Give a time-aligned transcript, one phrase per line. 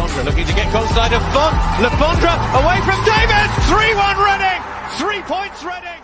[0.00, 1.54] Fondre looking to get close side of Font.
[1.82, 3.46] Le Fondre away from David.
[3.68, 4.62] 3-1 Reading.
[4.96, 6.02] Three points Reading.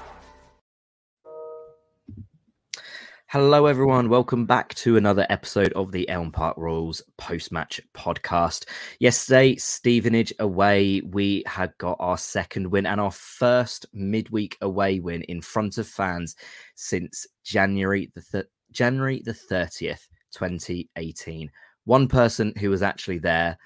[3.29, 4.11] Hello, everyone.
[4.11, 8.67] Welcome back to another episode of the Elm Park Royals post match podcast.
[9.01, 15.23] Yesterday, Stevenage away, we had got our second win and our first midweek away win
[15.23, 16.37] in front of fans
[16.75, 21.51] since January the th- January the 30th, 2018.
[21.85, 23.57] One person who was actually there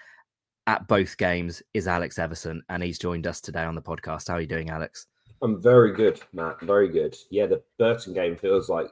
[0.71, 4.29] at both games is Alex Everson, and he's joined us today on the podcast.
[4.29, 5.09] How are you doing, Alex?
[5.43, 6.61] I'm very good, Matt.
[6.61, 7.17] Very good.
[7.29, 8.87] Yeah, the Burton game feels like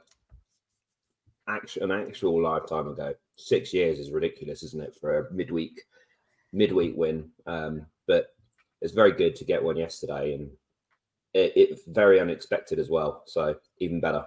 [1.47, 3.13] an actual lifetime ago.
[3.37, 5.81] Six years is ridiculous, isn't it, for a midweek
[6.51, 7.29] midweek win?
[7.47, 8.33] Um, but
[8.81, 10.51] it's very good to get one yesterday, and
[11.33, 13.23] it, it very unexpected as well.
[13.25, 14.25] So even better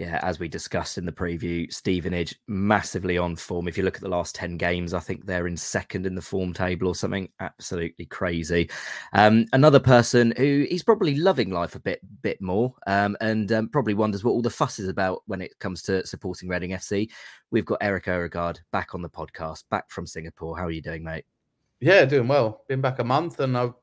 [0.00, 3.68] yeah, as we discussed in the preview, Stevenage massively on form.
[3.68, 6.22] If you look at the last 10 games, I think they're in second in the
[6.22, 8.70] form table or something absolutely crazy.
[9.12, 13.68] Um, another person who he's probably loving life a bit bit more um, and um,
[13.68, 17.10] probably wonders what all the fuss is about when it comes to supporting Reading FC.
[17.50, 20.56] We've got Erik Øregard back on the podcast, back from Singapore.
[20.56, 21.26] How are you doing, mate?
[21.78, 22.64] Yeah, doing well.
[22.68, 23.74] Been back a month and I've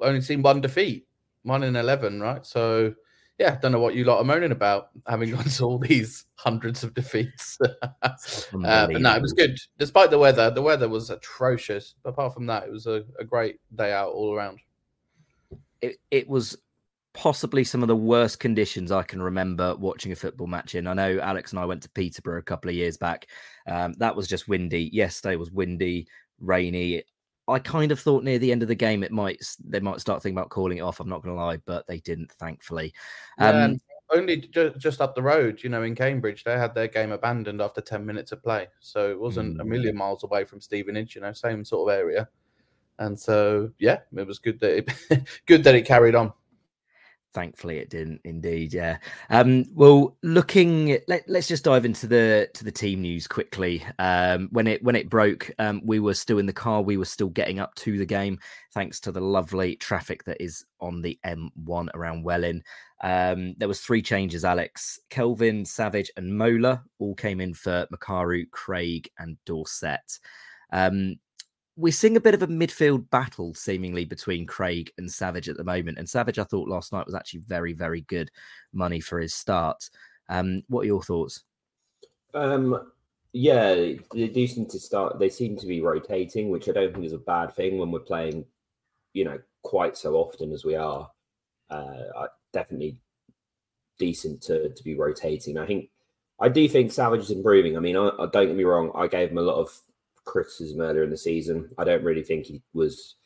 [0.00, 1.06] only seen one defeat,
[1.44, 2.44] one in 11, right?
[2.44, 2.92] So
[3.38, 6.82] yeah, don't know what you lot are moaning about, having gone to all these hundreds
[6.82, 7.58] of defeats.
[8.02, 8.10] uh,
[8.52, 9.58] but no, it was good.
[9.78, 11.94] Despite the weather, the weather was atrocious.
[12.02, 14.60] But apart from that, it was a, a great day out all around.
[15.82, 16.56] It, it was
[17.12, 20.86] possibly some of the worst conditions I can remember watching a football match in.
[20.86, 23.26] I know Alex and I went to Peterborough a couple of years back.
[23.66, 24.90] Um, that was just windy.
[24.92, 26.06] Yesterday was windy,
[26.40, 27.02] rainy.
[27.48, 30.22] I kind of thought near the end of the game it might they might start
[30.22, 31.00] thinking about calling it off.
[31.00, 32.92] I'm not going to lie, but they didn't, thankfully.
[33.38, 36.88] Um, yeah, only ju- just up the road, you know, in Cambridge, they had their
[36.88, 39.60] game abandoned after 10 minutes of play, so it wasn't mm.
[39.60, 42.28] a million miles away from Stevenage, you know, same sort of area.
[42.98, 46.32] And so, yeah, it was good that it good that it carried on
[47.36, 48.96] thankfully it didn't indeed yeah.
[49.28, 53.84] Um well looking let, us just dive into the to the team news quickly.
[53.98, 57.04] Um when it when it broke um we were still in the car we were
[57.04, 58.38] still getting up to the game
[58.72, 62.62] thanks to the lovely traffic that is on the m1 around Welwyn
[63.02, 64.98] um there was three changes alex.
[65.10, 70.18] Kelvin savage and mola all came in for Mukairu craig and Dorsett
[70.72, 71.16] um
[71.76, 75.64] we're seeing a bit of a midfield battle seemingly between Craig and Savage at the
[75.64, 75.98] moment.
[75.98, 78.30] And Savage, I thought last night was actually very, very good
[78.72, 79.90] money for his start.
[80.28, 81.44] Um, what are your thoughts?
[82.32, 82.90] Um,
[83.32, 85.18] yeah, they do seem to start.
[85.18, 88.00] They seem to be rotating, which I don't think is a bad thing when we're
[88.00, 88.46] playing,
[89.12, 91.10] you know, quite so often as we are.
[91.68, 92.96] Uh, definitely
[93.98, 95.58] decent to to be rotating.
[95.58, 95.90] I think
[96.40, 97.76] I do think Savage is improving.
[97.76, 98.92] I mean, I, I, don't get me wrong.
[98.94, 99.78] I gave him a lot of
[100.26, 101.70] criticism earlier in the season.
[101.78, 103.16] I don't really think he was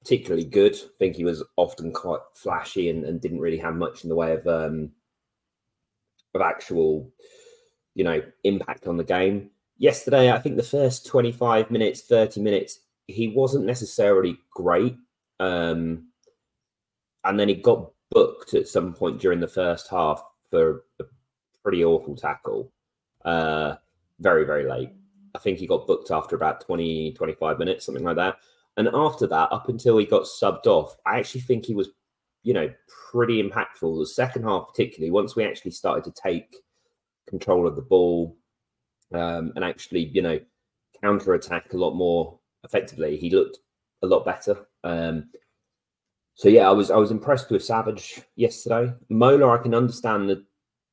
[0.00, 0.74] particularly good.
[0.74, 4.16] I think he was often quite flashy and, and didn't really have much in the
[4.16, 4.90] way of um,
[6.34, 7.10] of actual,
[7.94, 9.50] you know, impact on the game.
[9.76, 14.96] Yesterday, I think the first 25 minutes, 30 minutes, he wasn't necessarily great.
[15.40, 16.08] Um,
[17.24, 21.04] and then he got booked at some point during the first half for a
[21.62, 22.72] pretty awful tackle.
[23.24, 23.74] Uh,
[24.20, 24.90] very, very late.
[25.34, 28.36] I think he got booked after about 20, 25 minutes, something like that.
[28.76, 31.88] And after that, up until he got subbed off, I actually think he was,
[32.44, 32.72] you know,
[33.10, 33.98] pretty impactful.
[33.98, 36.56] The second half, particularly, once we actually started to take
[37.28, 38.36] control of the ball
[39.12, 40.38] um, and actually, you know,
[41.02, 43.58] counter attack a lot more effectively, he looked
[44.02, 44.66] a lot better.
[44.84, 45.30] Um,
[46.34, 48.94] so yeah, I was I was impressed with Savage yesterday.
[49.08, 50.44] Mola, I can understand the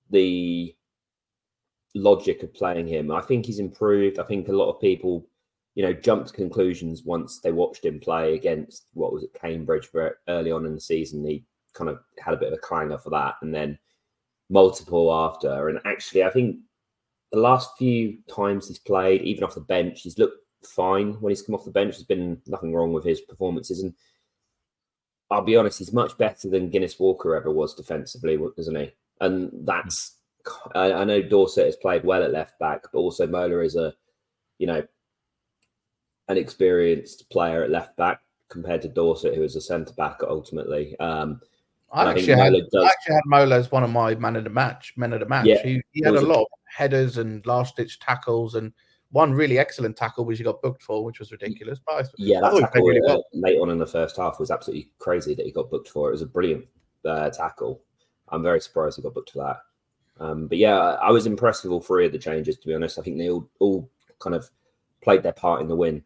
[0.10, 0.76] the
[1.96, 3.10] logic of playing him.
[3.12, 4.20] I think he's improved.
[4.20, 5.26] I think a lot of people,
[5.74, 9.90] you know, jumped to conclusions once they watched him play against what was it, Cambridge
[10.28, 11.26] early on in the season.
[11.26, 13.80] He kind of had a bit of a clanger for that, and then
[14.50, 15.70] multiple after.
[15.70, 16.58] And actually, I think
[17.32, 21.42] the last few times he's played, even off the bench, he's looked fine when he's
[21.42, 21.96] come off the bench.
[21.96, 23.94] There's been nothing wrong with his performances, and
[25.32, 28.92] I'll be honest, he's much better than Guinness Walker ever was defensively, isn't he?
[29.22, 30.15] And that's
[30.74, 33.94] I, I know Dorsett has played well at left back, but also Mola is a,
[34.58, 34.84] you know,
[36.28, 40.98] an experienced player at left back compared to Dorsett, who is a centre back ultimately.
[41.00, 41.42] Um,
[41.92, 42.84] I actually, had, does...
[42.84, 45.26] I actually had Mola as one of my man of the match, men of the
[45.26, 45.46] match.
[45.46, 48.74] Yeah, he, he had a lot of headers and last ditch tackles and
[49.12, 51.80] one really excellent tackle which he got booked for, which was ridiculous.
[51.86, 53.24] But I, yeah, that tackle really well.
[53.34, 56.10] late on in the first half was absolutely crazy that he got booked for.
[56.10, 56.68] It was a brilliant
[57.06, 57.82] uh, tackle.
[58.30, 59.58] I'm very surprised he got booked for that.
[60.20, 62.58] Um, but yeah, I was impressed with all three of the changes.
[62.58, 63.90] To be honest, I think they all all
[64.20, 64.50] kind of
[65.02, 66.04] played their part in the win.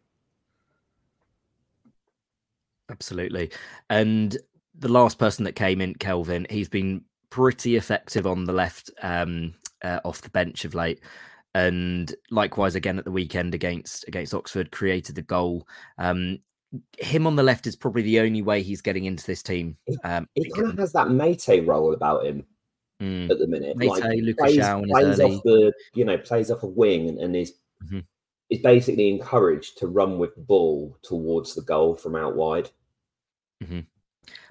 [2.90, 3.50] Absolutely.
[3.88, 4.36] And
[4.74, 9.54] the last person that came in, Kelvin, he's been pretty effective on the left um,
[9.82, 11.00] uh, off the bench of late.
[11.54, 15.66] And likewise, again at the weekend against against Oxford, created the goal.
[15.98, 16.38] Um,
[16.98, 19.76] him on the left is probably the only way he's getting into this team.
[20.04, 22.44] Um, he kind of has that Meite role about him
[23.00, 23.30] mm.
[23.30, 23.76] at the minute.
[23.76, 27.36] Meite, like, Lucas plays, plays off the you know plays off a wing and, and
[27.36, 27.54] is
[27.84, 28.00] mm-hmm.
[28.50, 32.70] is basically encouraged to run with the ball towards the goal from out wide.
[33.62, 33.80] Mm-hmm.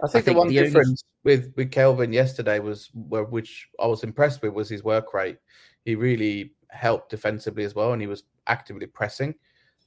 [0.03, 1.37] I, think I think, the one the difference only...
[1.37, 5.37] with with Kelvin yesterday was where which I was impressed with was his work rate.
[5.85, 9.35] He really helped defensively as well, and he was actively pressing.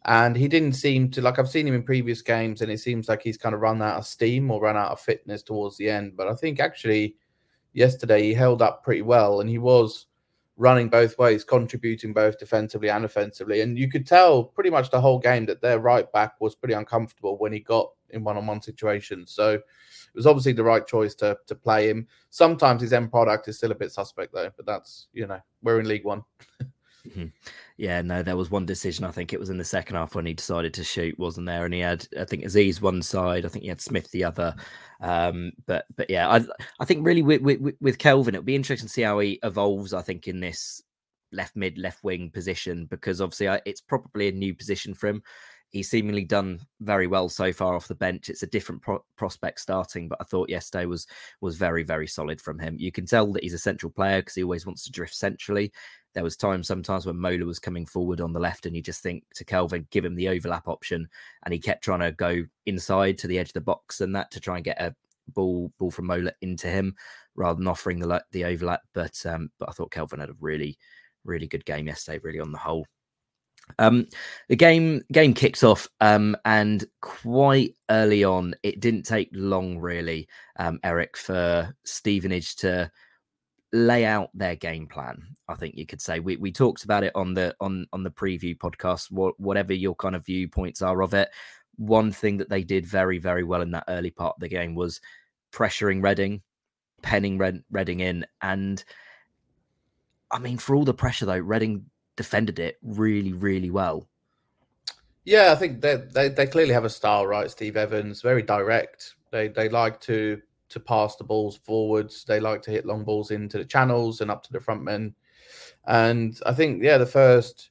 [0.05, 3.09] And he didn't seem to like I've seen him in previous games, and it seems
[3.09, 5.89] like he's kind of run out of steam or run out of fitness towards the
[5.89, 6.17] end.
[6.17, 7.17] But I think actually
[7.73, 10.07] yesterday he held up pretty well, and he was
[10.57, 13.63] running both ways, contributing both defensively and offensively.
[13.63, 16.75] And you could tell pretty much the whole game that their right back was pretty
[16.75, 19.33] uncomfortable when he got in one-on-one situations.
[19.33, 19.63] So it
[20.15, 22.07] was obviously the right choice to to play him.
[22.31, 25.81] Sometimes his end product is still a bit suspect though, but that's you know we're
[25.81, 26.23] in League One.
[27.09, 27.27] Mm-hmm.
[27.79, 29.05] Yeah, no, there was one decision.
[29.05, 31.65] I think it was in the second half when he decided to shoot, wasn't there?
[31.65, 33.45] And he had, I think, Azeez one side.
[33.45, 34.55] I think he had Smith the other.
[35.01, 36.45] Um, but but yeah, I
[36.79, 39.93] I think really with, with, with Kelvin, it'll be interesting to see how he evolves.
[39.93, 40.81] I think in this
[41.33, 45.23] left mid, left wing position because obviously I, it's probably a new position for him.
[45.73, 48.29] He's seemingly done very well so far off the bench.
[48.29, 51.07] It's a different pro- prospect starting, but I thought yesterday was
[51.41, 52.77] was very very solid from him.
[52.79, 55.73] You can tell that he's a central player because he always wants to drift centrally
[56.15, 59.03] there was times sometimes when Mola was coming forward on the left, and you just
[59.03, 61.09] think to Kelvin, give him the overlap option,
[61.45, 64.31] and he kept trying to go inside to the edge of the box and that
[64.33, 64.95] to try and get a
[65.29, 66.95] ball ball from Mola into him
[67.35, 68.83] rather than offering the the overlap.
[68.93, 70.79] But um, but I thought Kelvin had a really
[71.25, 72.87] really good game yesterday, really on the whole.
[73.79, 74.07] Um,
[74.49, 80.29] the game game kicks off, um, and quite early on, it didn't take long, really,
[80.59, 82.91] um, Erik, for Stevenage to
[83.75, 86.21] lay out their game plan i think you could say.
[86.21, 89.95] We, we talked about it on the on on the preview podcast what, whatever your
[89.95, 91.31] kind of viewpoints are of it.
[91.77, 94.75] One thing that they did very very well in that early part of the game
[94.75, 95.01] was
[95.53, 96.43] pressuring reading
[97.03, 97.39] penning
[97.71, 98.85] reading in and
[100.31, 101.85] i mean for all the pressure though reading
[102.17, 104.07] defended it really really well
[105.25, 109.15] yeah i think they, they they clearly have a style right steve evans very direct
[109.31, 110.41] they they like to
[110.73, 112.25] to pass the balls forwards.
[112.25, 115.15] They like to hit long balls into the channels and up to the front men.
[115.87, 117.71] And I think, yeah, the first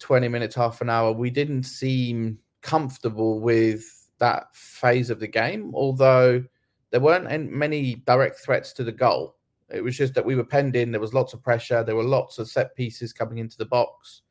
[0.00, 3.84] 20 minutes, half an hour, we didn't seem comfortable with
[4.18, 6.44] that phase of the game, although
[6.90, 9.36] there weren't many direct threats to the goal.
[9.70, 10.90] It was just that we were penned in.
[10.90, 11.82] There was lots of pressure.
[11.82, 14.22] There were lots of set pieces coming into the box,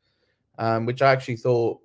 [0.58, 1.80] um, which I actually thought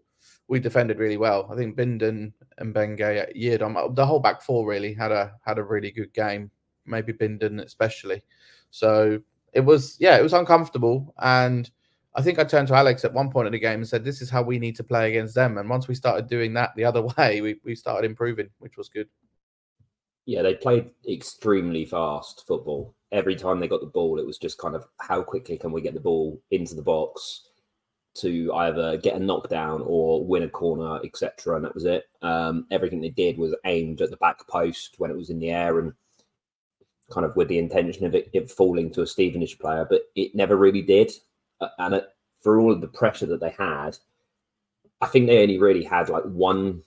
[0.48, 1.48] we defended really well.
[1.52, 5.64] I think Bindon and Mbengue Yiadom, the whole back four really had a had a
[5.64, 6.52] really good game.
[6.86, 8.24] Maybe Bindon especially.
[8.72, 9.20] So
[9.54, 11.14] it was yeah, it was uncomfortable.
[11.22, 11.70] And
[12.16, 14.22] I think I turned to Alex at one point in the game and said, This
[14.22, 15.58] is how we need to play against them.
[15.58, 18.90] And once we started doing that the other way, we, we started improving, which was
[18.90, 19.08] good.
[20.30, 22.94] Yeah, they played extremely fast football.
[23.12, 25.82] Every time they got the ball, it was just kind of how quickly can we
[25.82, 27.46] get the ball into the box?
[28.16, 31.56] to either get a knockdown or win a corner, etc.
[31.56, 32.10] And that was it.
[32.22, 35.52] Um, everything they did was aimed at the back post when it was in the
[35.52, 35.94] air and
[37.12, 40.36] kind of with the intention of it, it falling to a Stevenage player, but it
[40.36, 41.12] never really did.
[41.78, 42.10] And it,
[42.42, 43.98] for all of the pressure that they had,
[45.02, 46.82] I think they only really had like one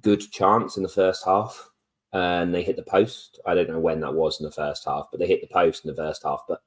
[0.00, 1.70] good chance in the first half
[2.16, 3.40] and they hit the post.
[3.44, 5.84] I don't know when that was in the first half, but they hit the post
[5.84, 6.42] in the first half.
[6.48, 6.62] But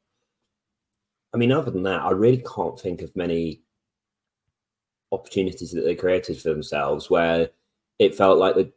[1.34, 3.64] I mean, other than that, I really can't think of many
[5.12, 7.50] opportunities that they created for themselves where
[7.98, 8.72] it felt like that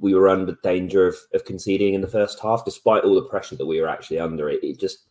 [0.00, 3.56] we were under danger of, of conceding in the first half, despite all the pressure
[3.56, 4.48] that we were actually under.
[4.48, 5.06] It, it just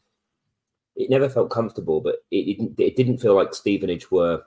[0.96, 4.42] it never felt comfortable, but it, it, it didn't feel like Stevenage were,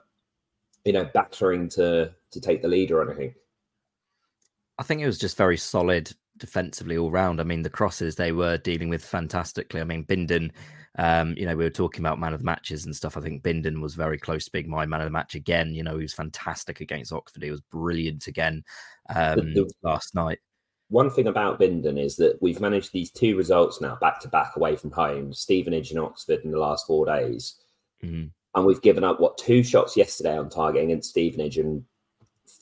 [0.83, 3.33] you know, battering to to take the lead or anything.
[4.77, 7.39] I think it was just very solid defensively all round.
[7.39, 9.81] I mean, the crosses they were dealing with fantastically.
[9.81, 10.51] I mean, Bindon
[10.99, 13.15] um, you know, we were talking about man of the matches and stuff.
[13.15, 15.73] I think Bindon was very close to being my man of the match again.
[15.73, 17.41] You know, he was fantastic against Oxford.
[17.41, 18.63] He was brilliant again
[19.15, 20.39] um, the, the, last night.
[20.89, 24.57] One thing about Bindon is that we've managed these two results now back to back
[24.57, 27.55] away from home, Stevenage and Oxford in the last four days.
[28.03, 28.27] Mm-hmm.
[28.55, 31.85] And we've given up what two shots yesterday on target against Stevenage and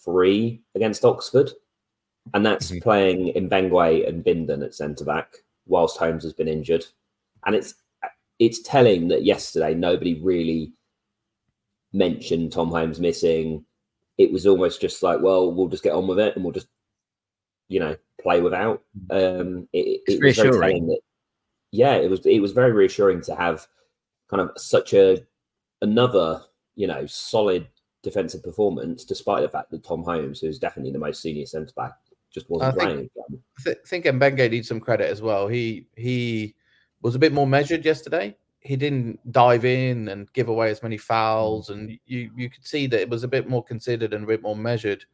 [0.03, 1.49] three against Oxford.
[2.33, 2.79] And that's mm-hmm.
[2.79, 6.85] playing Mbengue and Bindon at centre back whilst Holmes has been injured.
[7.45, 7.75] And it's
[8.39, 10.73] it's telling that yesterday nobody really
[11.93, 13.65] mentioned Tom Holmes missing.
[14.17, 16.67] It was almost just like, well, we'll just get on with it and we'll just
[17.69, 18.83] you know, play without.
[19.09, 20.59] Um, it, It's it was very reassuring.
[20.59, 20.99] telling that,
[21.71, 23.67] yeah, it was it was very reassuring to have
[24.29, 25.19] kind of such a
[25.81, 26.41] another
[26.75, 27.67] you know solid
[28.03, 31.93] defensive performance, despite the fact that Tom Holmes, who's definitely the most senior centre back,
[32.31, 33.41] just wasn't I think- playing.
[33.63, 35.47] th- think Mbengue needs some credit as well.
[35.47, 36.55] He he
[37.01, 38.35] was a bit more measured yesterday.
[38.59, 42.87] He didn't dive in and give away as many fouls, and you you could see
[42.87, 45.05] that it was a bit more considered and a bit more measured.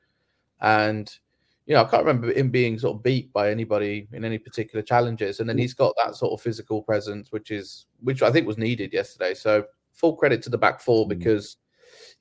[0.61, 1.11] And
[1.65, 4.81] you know, I can't remember him being sort of beat by anybody in any particular
[4.83, 5.39] challenges.
[5.39, 8.57] And then he's got that sort of physical presence, which is which I think was
[8.57, 9.33] needed yesterday.
[9.33, 11.09] So full credit to the back four Mm.
[11.09, 11.57] because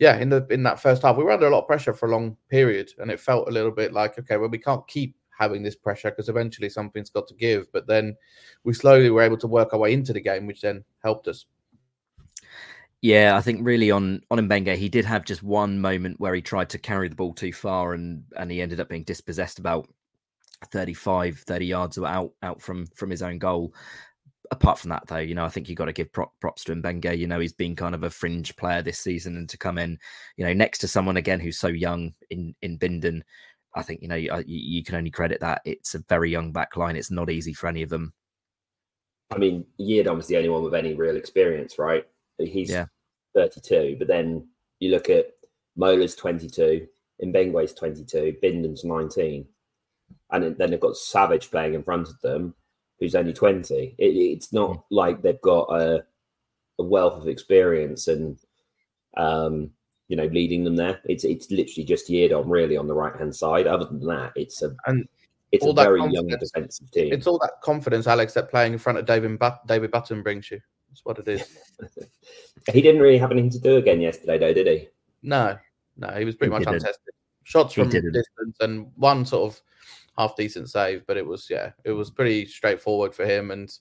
[0.02, 2.08] yeah, in the in that first half, we were under a lot of pressure for
[2.08, 5.14] a long period, and it felt a little bit like okay, well, we can't keep
[5.38, 7.70] having this pressure because eventually something's got to give.
[7.70, 8.16] But then
[8.64, 11.46] we slowly were able to work our way into the game, which then helped us.
[13.00, 16.42] Yeah, I think really on on Mbengue, he did have just one moment where he
[16.42, 19.88] tried to carry the ball too far and and he ended up being dispossessed about
[20.72, 23.72] 35 30 yards out out from from his own goal.
[24.52, 26.74] Apart from that though, you know, I think you got to give prop, props to
[26.74, 27.18] Mbengue.
[27.18, 29.98] You know, he's been kind of a fringe player this season and to come in,
[30.36, 33.22] you know, next to someone again who's so young in in Bindon,
[33.74, 35.62] I think you know you, uh, you can only credit that.
[35.64, 36.96] It's a very young back line.
[36.96, 38.12] It's not easy for any of them.
[39.30, 42.06] I mean, Yiadom the only one with any real experience, right?
[42.38, 42.86] He's Yeah.
[43.34, 44.46] 32, but then
[44.78, 45.28] you look at
[45.74, 46.86] Mola's 22,
[47.24, 49.46] Mbengue's 22, Bindon's 19,
[50.32, 52.54] and then they've got Savage playing in front of them,
[53.02, 53.96] who's only 20.
[53.98, 56.04] It, it's not like they've got a,
[56.78, 58.38] a wealth of experience and,
[59.16, 59.70] um,
[60.06, 61.00] you know, leading them there.
[61.04, 63.66] It's it's literally just Yiadom really on the right hand side.
[63.66, 65.08] Other than that, it's a And
[65.50, 67.12] it's a very young defensive team.
[67.12, 70.50] It's all that confidence, Alex, that playing in front of David but- David Button brings
[70.50, 70.60] you.
[70.88, 71.58] That's what it is.
[72.72, 74.88] he didn't really have anything to do again yesterday, though, did he?
[75.22, 75.58] No,
[75.96, 76.82] no, he was pretty He much didn't.
[76.82, 77.14] untested.
[77.44, 79.60] Shots from distance and one sort of
[80.18, 83.50] half decent save, but it was yeah, it was pretty straightforward for him.
[83.50, 83.72] And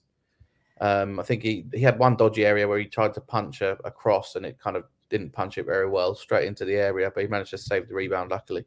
[0.80, 3.78] um, I think he he had one dodgy area where he tried to punch a,
[3.86, 7.12] a cross and it kind of didn't punch it very well straight into the area,
[7.14, 8.66] but he managed to save the rebound luckily.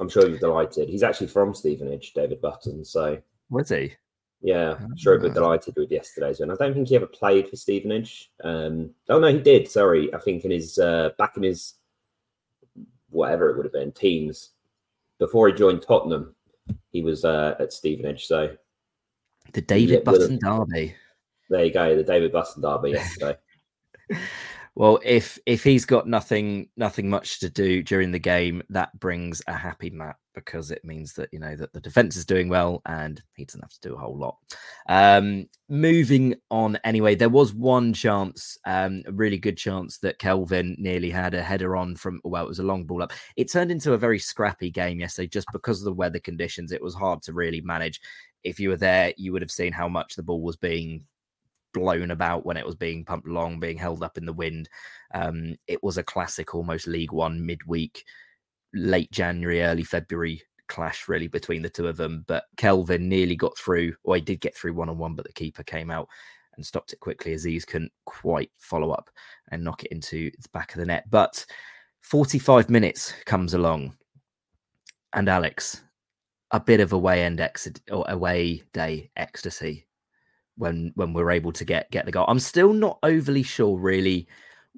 [0.00, 0.88] I'm sure he was delighted.
[0.88, 2.84] He's actually from Stevenage, David Button.
[2.84, 3.18] So
[3.50, 3.94] Was he?
[4.42, 5.34] yeah, I'm sure he'd be Ah.
[5.34, 6.50] delighted with yesterday's win.
[6.50, 8.30] I don't think he ever played for Stevenage.
[8.44, 9.68] Um, oh no, he did.
[9.68, 11.74] Sorry, I think in his uh, back in his
[13.10, 14.50] whatever it would have been teams
[15.18, 16.34] before he joined Tottenham,
[16.90, 18.26] he was uh, at Stevenage.
[18.26, 18.56] So
[19.52, 20.94] The David Yeah, Button Derby.
[21.50, 23.36] there you go, the David Button derby yesterday.
[24.78, 29.42] Well, if if he's got nothing nothing much to do during the game, that brings
[29.48, 32.80] a happy Matt because it means that you know that the defense is doing well
[32.86, 34.36] and he doesn't have to do a whole lot.
[34.88, 40.76] Um, moving on, anyway, there was one chance, um, a really good chance that Kelvin
[40.78, 42.20] nearly had a header on from.
[42.22, 43.12] Well, it was a long ball up.
[43.36, 46.70] It turned into a very scrappy game yesterday, just because of the weather conditions.
[46.70, 48.00] It was hard to really manage.
[48.44, 51.04] If you were there, you would have seen how much the ball was being
[51.72, 54.68] blown about when it was being pumped along, being held up in the wind.
[55.14, 58.04] Um, it was a classic, almost League One midweek,
[58.74, 62.24] late January, early February clash, really, between the two of them.
[62.26, 65.32] But Kelvin nearly got through, or he did get through one on one, but the
[65.32, 66.08] keeper came out
[66.56, 67.34] and stopped it quickly.
[67.34, 69.10] Azeez couldn't quite follow up
[69.50, 71.04] and knock it into the back of the net.
[71.10, 71.44] But
[72.02, 73.96] 45 minutes comes along,
[75.14, 75.82] and Alex,
[76.50, 79.86] a bit of away end exit or away day ecstasy
[80.58, 82.26] when when we're able to get get the goal.
[82.28, 84.28] I'm still not overly sure really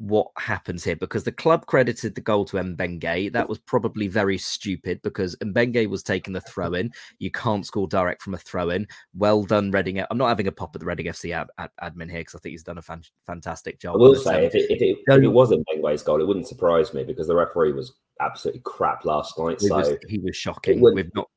[0.00, 3.32] what happens here because the club credited the goal to Mbengue.
[3.32, 6.90] That was probably very stupid because Mbengue was taking the throw in.
[7.18, 8.86] You can't score direct from a throw in.
[9.14, 10.02] Well done, Reading.
[10.10, 12.38] I'm not having a pop at the Reading FC ad, ad, admin here because I
[12.38, 13.96] think he's done a fan, fantastic job.
[13.96, 16.94] I will say, if it, if it, if it wasn't Mbengue's goal, it wouldn't surprise
[16.94, 19.60] me because the referee was absolutely crap last night.
[19.60, 20.80] he, So was, he was shocking.
[20.80, 21.28] We've not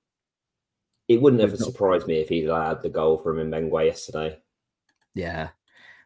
[1.13, 4.39] it wouldn't have not- surprised me if he'd allowed the goal from Mbengue yesterday.
[5.13, 5.49] Yeah.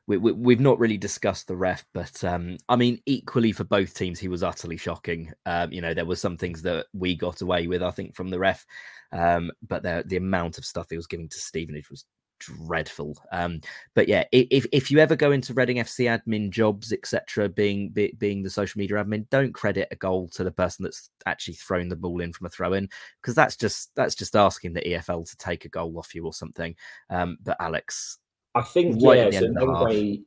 [0.07, 3.93] We, we, we've not really discussed the ref, but um, I mean, equally for both
[3.93, 5.33] teams, he was utterly shocking.
[5.45, 8.29] Um, you know, there were some things that we got away with, I think, from
[8.29, 8.65] the ref,
[9.11, 12.05] um, but the, the amount of stuff he was giving to Stevenage was
[12.39, 13.17] dreadful.
[13.31, 13.61] Um,
[13.93, 18.13] but yeah, if if you ever go into Reading FC admin jobs, etc., being be,
[18.17, 21.89] being the social media admin, don't credit a goal to the person that's actually thrown
[21.89, 22.89] the ball in from a throw in
[23.21, 26.33] because that's just that's just asking the EFL to take a goal off you or
[26.33, 26.75] something.
[27.09, 28.17] Um, but Alex,
[28.55, 29.23] I think Right yeah.
[29.25, 29.87] at the So end of the half.
[29.87, 30.23] Mbengue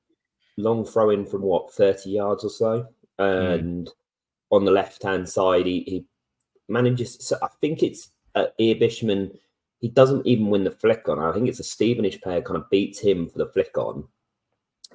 [0.57, 2.87] long throw in from what thirty yards or so,
[3.19, 3.25] Hmm.
[3.25, 3.91] and
[4.51, 6.05] on the left hand side, he, he
[6.69, 7.17] manages.
[7.21, 9.39] So I think it's uh, Ian Bishman.
[9.81, 11.19] He doesn't even win the flick on.
[11.19, 14.07] I think it's a Stevenage player kind of beats him for the flick on,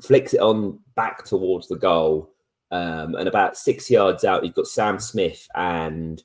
[0.01, 2.31] flicks it on back towards the goal,
[2.71, 6.23] um, and about six yards out, you've got Sam Smith and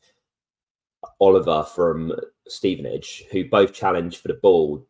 [1.21, 2.12] Oliver from
[2.49, 4.87] Stevenage, who both challenge for the ball.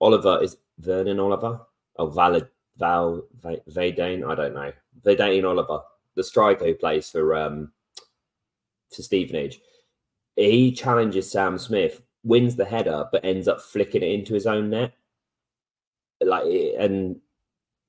[0.00, 1.60] Oliver is Vernon Oliver?
[1.96, 4.26] Oh, Valid Val Vadaine.
[4.26, 4.72] I don't know.
[5.04, 5.80] Vadaine Oliver,
[6.16, 7.72] the striker who plays for um
[8.94, 9.60] for Stevenage.
[10.36, 14.70] He challenges Sam Smith, wins the header, but ends up flicking it into his own
[14.70, 14.92] net.
[16.20, 16.44] Like
[16.78, 17.20] and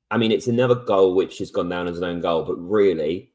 [0.10, 3.34] I mean, it's another goal which has gone down as an own goal, but really,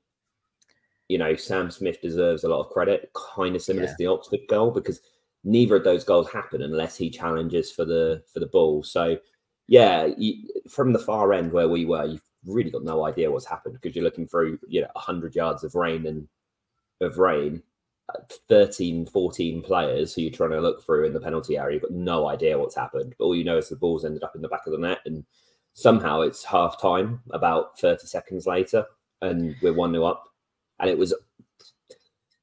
[1.09, 3.91] you know, Sam Smith deserves a lot of credit, kind of similar yeah.
[3.91, 5.00] to the Oxford goal, because
[5.45, 8.83] neither of those goals happen unless he challenges for the for the ball.
[8.83, 9.19] So,
[9.69, 13.47] yeah, you, from the far end where we were, you've really got no idea what's
[13.47, 16.29] happened because you're looking through, you know, 100 yards of rain and
[17.00, 17.62] of rain,
[18.49, 21.75] 13, 14 players who you're trying to look through in the penalty area.
[21.75, 23.15] You've got no idea what's happened.
[23.19, 24.99] But all you know is the ball's ended up in the back of the net
[25.07, 25.25] and
[25.75, 28.85] somehow it's half time about 30 seconds later
[29.23, 30.25] and we're 1 0 up.
[30.79, 31.15] And it was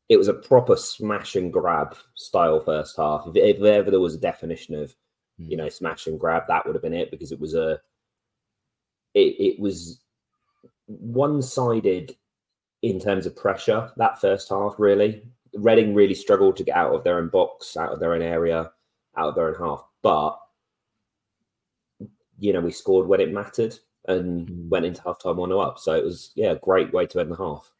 [0.10, 3.26] it was a proper smash and grab style first half.
[3.28, 4.94] If, if ever there was a definition of,
[5.40, 5.50] mm.
[5.50, 7.80] you know, smash and grab, that would have been it because it was a
[9.14, 10.02] it, it was
[10.88, 12.16] one sided
[12.82, 15.24] in terms of pressure that first half, really.
[15.56, 18.72] Reading really struggled to get out of their own box, out of their own area,
[19.18, 19.84] out of their own half.
[20.02, 20.40] But
[22.40, 23.76] you know, we scored when it mattered
[24.08, 24.70] and mm.
[24.70, 25.80] went into halftime one up.
[25.80, 27.72] So it was, yeah, a great way to end the half.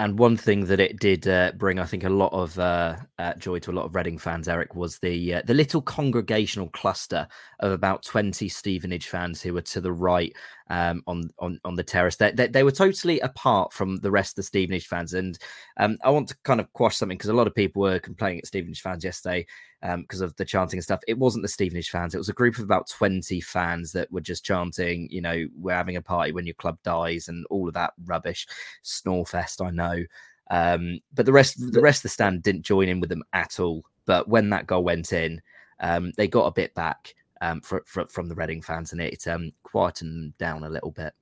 [0.00, 3.34] And one thing that it did uh, bring, I think, a lot of uh, uh,
[3.34, 7.26] joy to a lot of Reading fans, Erik, was the uh, the little congregational cluster
[7.58, 10.32] of about twenty Stevenage fans who were to the right
[10.70, 12.16] um, on on on the terrace.
[12.16, 15.38] They, they, they, were totally apart from the rest of the Stevenage fans, and
[15.78, 18.38] um, I want to kind of quash something because a lot of people were complaining
[18.38, 19.46] at Stevenage fans yesterday
[19.80, 21.00] because um, of the chanting and stuff.
[21.08, 24.20] It wasn't the Stevenage fans; it was a group of about twenty fans that were
[24.20, 25.08] just chanting.
[25.10, 28.46] You know, we're having a party when your club dies, and all of that rubbish.
[28.84, 30.04] Snorefest, I know.
[30.50, 33.60] Um, but the rest, the rest of the stand didn't join in with them at
[33.60, 33.84] all.
[34.06, 35.42] But when that goal went in,
[35.80, 39.26] um, they got a bit back um, for, for, from the Reading fans, and it
[39.26, 41.12] um, quietened them down a little bit.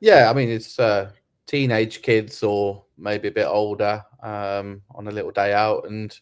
[0.00, 1.10] Yeah, I mean it's uh,
[1.46, 6.16] teenage kids or maybe a bit older um, on a little day out, and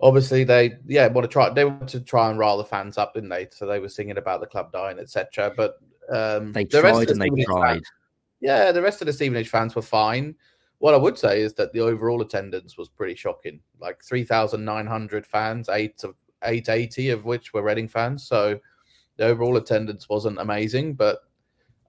[0.00, 3.14] obviously they yeah want to try they want to try and rile the fans up,
[3.14, 3.48] didn't they?
[3.50, 5.52] So they were singing about the club dying, etc.
[5.56, 5.76] But
[6.12, 7.72] um, they the tried and the they tried.
[7.74, 7.92] Fans,
[8.40, 10.34] yeah, the rest of the Stevenage fans were fine.
[10.78, 13.60] What I would say is that the overall attendance was pretty shocking.
[13.80, 18.26] Like three thousand nine hundred fans, eight of eight eighty of which were Reading fans.
[18.26, 18.58] So
[19.16, 21.20] the overall attendance wasn't amazing, but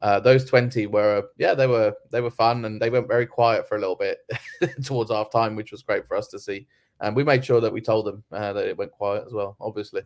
[0.02, 3.68] uh, those 20 were yeah they were they were fun and they went very quiet
[3.68, 4.20] for a little bit
[4.84, 6.68] towards half time which was great for us to see
[7.02, 9.56] and we made sure that we told them uh, that it went quiet as well.
[9.60, 10.02] Obviously,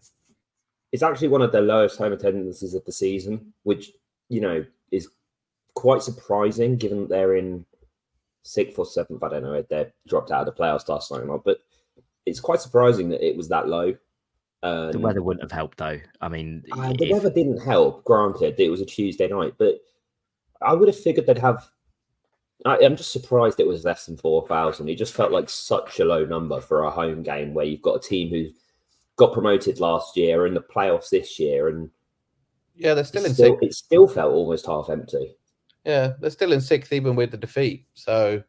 [0.91, 3.91] it's actually one of the lowest home attendances of the season, which
[4.29, 5.09] you know is
[5.75, 7.65] quite surprising given they're in
[8.43, 9.23] sixth or seventh.
[9.23, 9.53] I don't know.
[9.53, 11.59] If they're dropped out of the playoffs last night, or not but
[12.25, 13.95] it's quite surprising that it was that low.
[14.61, 15.99] Um, the weather wouldn't have helped, though.
[16.21, 17.11] I mean, uh, the if...
[17.13, 18.03] weather didn't help.
[18.03, 19.75] Granted, it was a Tuesday night, but
[20.61, 21.69] I would have figured they'd have
[22.65, 24.89] I, am just surprised it was less than 4,000.
[24.89, 27.95] It just felt like such a low number for a home game where you've got
[27.95, 28.47] a team who
[29.15, 31.69] got promoted last year in the playoffs this year.
[31.69, 31.89] And
[32.75, 33.63] yeah, they're still in still, sixth.
[33.63, 35.35] It still felt almost half empty.
[35.85, 37.85] Yeah, they're still in sixth even with the defeat.
[37.93, 38.43] So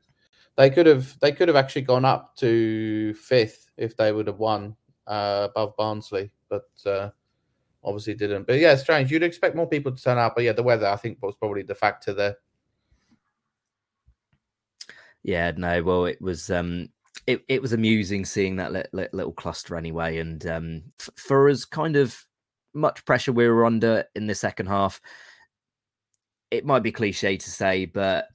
[0.56, 4.38] they could have they could have actually gone up to fifth if they would have
[4.38, 4.74] won
[5.10, 7.10] uh, above Barnsley, but uh,
[7.82, 8.46] obviously didn't.
[8.46, 9.10] But yeah, strange.
[9.10, 11.62] You'd expect more people to turn out, but yeah, the weather I think was probably
[11.62, 12.36] the factor there.
[15.22, 16.88] Yeah, no, well, it was um,
[17.26, 21.48] it it was amusing seeing that li- li- little cluster anyway, and um, f- for
[21.48, 22.24] as kind of
[22.72, 25.00] much pressure we were under in the second half,
[26.50, 28.28] it might be cliche to say, but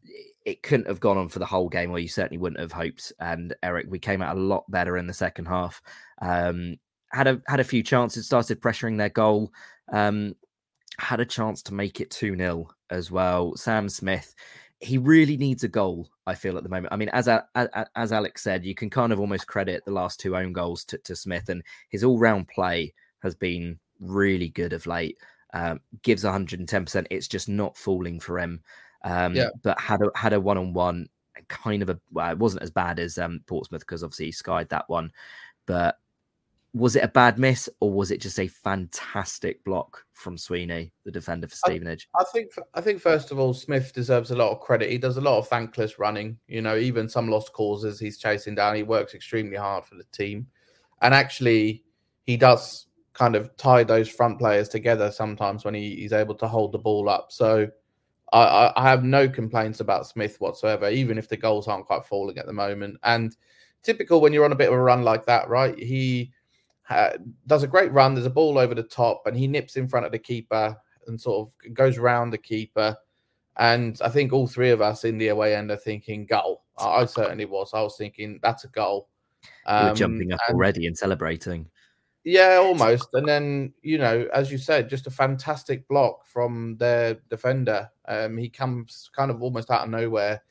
[0.45, 3.12] it couldn't have gone on for the whole game, or you certainly wouldn't have hoped.
[3.19, 5.81] And Erik, we came out a lot better in the second half.
[6.21, 6.77] Um,
[7.12, 9.51] had a had a few chances, started pressuring their goal.
[9.91, 10.36] Um,
[10.99, 13.55] had a chance to make it 2 0 as well.
[13.55, 14.34] Sam Smith,
[14.79, 16.10] he really needs a goal.
[16.27, 16.93] I feel at the moment.
[16.93, 20.19] I mean, as as, as Alex said, you can kind of almost credit the last
[20.19, 24.73] two own goals to, to Smith, and his all round play has been really good
[24.73, 25.17] of late.
[25.53, 26.86] Um, gives 110.
[26.86, 28.62] percent It's just not falling for him.
[29.06, 29.50] Um, yeah.
[29.63, 31.08] But had a had a one on one,
[31.48, 34.70] kind of a well, it wasn't as bad as um, Portsmouth because obviously he skied
[34.70, 35.12] that one,
[35.65, 35.98] but
[36.76, 41.12] was it a bad miss or was it just a fantastic block from Sweeney, the
[41.12, 42.10] defender for Stevenage?
[42.13, 44.89] I, I, think I think first of all, Smith deserves a lot of credit.
[44.89, 46.38] He does a lot of thankless running.
[46.48, 48.76] You know, even some lost causes he's chasing down.
[48.76, 50.48] He works extremely hard for the team,
[51.02, 51.84] and actually,
[52.24, 56.48] he does kind of tie those front players together sometimes when he, he's able to
[56.48, 57.32] hold the ball up.
[57.32, 57.70] So.
[58.39, 62.38] I, I have no complaints about Smith whatsoever, even if the goals aren't quite falling
[62.38, 62.98] at the moment.
[63.04, 63.36] And
[63.84, 65.78] typical when you're on a bit of a run like that, right?
[65.78, 66.32] He
[66.89, 67.12] uh,
[67.48, 68.13] does a great run.
[68.13, 70.76] There's a ball over the top, and he nips in front of the keeper
[71.08, 72.95] and sort of goes around the keeper.
[73.58, 76.63] And I think all three of us in the away end are thinking goal.
[76.78, 77.71] I, I certainly was.
[77.74, 79.10] I was thinking that's a goal.
[79.65, 81.69] Um, You're jumping up and, already and celebrating.
[82.25, 83.09] Yeah, almost.
[83.13, 87.88] And then, you know, as you said, just a fantastic block from their defender.
[88.07, 90.41] Um, he comes kind of almost out of nowhere.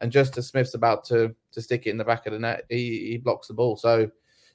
[0.00, 2.64] And just as Smith's about to to stick it in the back of the net,
[2.68, 3.76] he, he blocks the ball.
[3.76, 4.08] So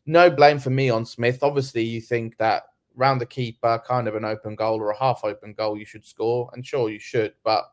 [0.05, 1.43] no blame for me on Smith.
[1.43, 2.63] Obviously, you think that
[2.95, 6.05] round the keeper, kind of an open goal or a half open goal, you should
[6.05, 6.49] score.
[6.53, 7.33] And sure, you should.
[7.43, 7.65] But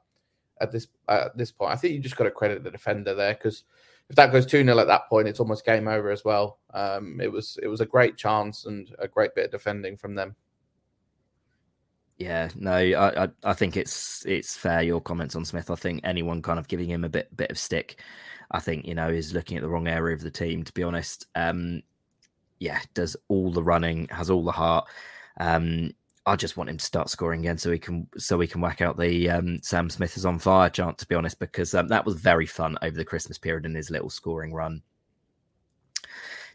[0.61, 3.35] at this at this point, I think you just got to credit the defender there
[3.35, 3.63] because
[4.11, 6.59] if that goes 2 0 at that point, it's almost game over as well.
[6.73, 10.15] Um, it was it was a great chance and a great bit of defending from
[10.15, 10.35] them.
[12.17, 15.71] Yeah, no, I, I, I think it's it's fair your comments on Smith.
[15.71, 18.03] I think anyone kind of giving him a bit bit of stick,
[18.51, 20.65] I think you know is looking at the wrong area of the team.
[20.65, 21.83] To be honest, um,
[22.59, 24.89] yeah, does all the running, has all the heart.
[25.39, 25.93] Um,
[26.29, 28.83] I just want him to start scoring again so he can so we can whack
[28.83, 30.99] out the um, Sam Smith is on fire chant.
[30.99, 33.91] To be honest, because um, that was very fun over the Christmas period in his
[33.91, 34.83] little scoring run.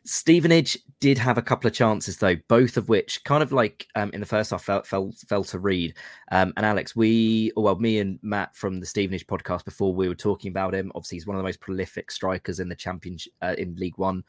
[0.05, 4.11] Stevenage did have a couple of chances though, both of which kind of like um,
[4.13, 5.95] in the first half fell fell, fell to Reid.
[6.31, 10.15] Um, and Alex, we well, me and Matt from the Stevenage podcast before we were
[10.15, 10.91] talking about him.
[10.93, 14.23] Obviously, he's one of the most prolific strikers in the championship uh, in League One.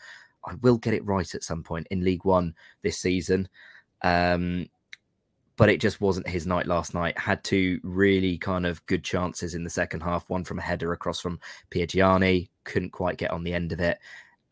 [0.47, 3.49] I will get it right at some point in League One this season.
[4.03, 4.69] Um,
[5.57, 7.19] but it just wasn't his night last night.
[7.19, 10.29] Had two really kind of good chances in the second half.
[10.29, 11.40] One from a header across from
[11.71, 13.99] Piergianni, couldn't quite get on the end of it,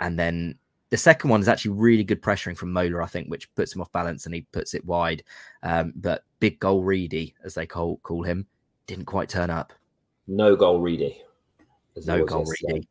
[0.01, 0.59] and then
[0.93, 3.81] the second one is actually really good pressuring from Mola, I think, which puts him
[3.81, 5.23] off balance and he puts it wide.
[5.63, 8.47] Um, but big goal Reedy, as they call call him,
[8.87, 9.73] didn't quite turn up.
[10.29, 11.23] No goal Reedy.
[12.05, 12.87] No goal Reedy.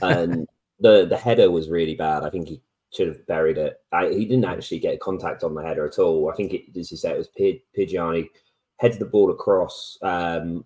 [0.00, 0.48] and
[0.80, 2.22] the the header was really bad.
[2.22, 3.80] I think he should have buried it.
[3.90, 6.30] I, he didn't actually get contact on the header at all.
[6.30, 8.28] I think it, as you said, it was Piergianni
[8.76, 10.64] heads the ball across um,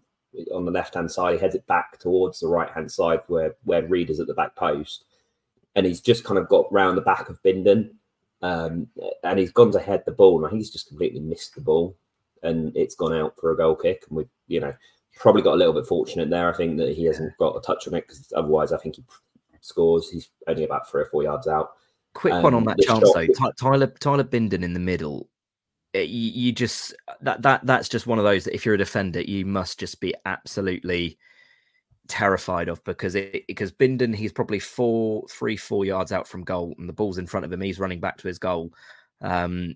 [0.53, 1.35] on the left hand side.
[1.35, 4.35] He heads it back towards the right hand side where where Reid is at the
[4.35, 5.05] back post,
[5.75, 7.91] and he's just kind of got round the back of Bindon,
[8.43, 8.89] um,
[9.23, 11.61] and he's gone to head the ball, and I think he's just completely missed the
[11.61, 11.97] ball,
[12.43, 14.75] and it's gone out for a goal kick, and we, you know,
[15.15, 16.53] probably got a little bit fortunate there.
[16.53, 19.05] I think that he hasn't got a touch on it because otherwise, I think he
[19.61, 20.11] scores.
[20.11, 21.73] He's only about three or four yards out.
[22.17, 23.27] Quick one on that chance though.
[23.27, 25.29] Ty- Tyler Tyler Bindon in the middle.
[25.93, 28.79] Eh, you, you, just that that that's just one of those that if you're a
[28.79, 31.19] defender, you must just be absolutely
[32.09, 36.75] terrified of because it because Bindon he's probably four three four yards out from goal
[36.79, 37.61] and the ball's in front of him.
[37.61, 38.73] He's running back to his goal.
[39.21, 39.75] Um,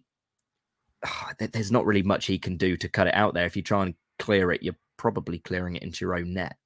[1.39, 3.45] there's not really much he can do to cut it out there.
[3.45, 6.57] If you try and clear it, you're probably clearing it into your own net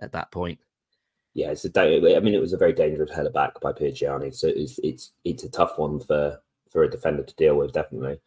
[0.00, 0.58] at that point
[1.34, 2.16] yeah, it's a.
[2.16, 5.42] I mean, it was a very dangerous header back by Piergianni, so it's it's it's
[5.42, 8.20] a tough one for for a defender to deal with, definitely.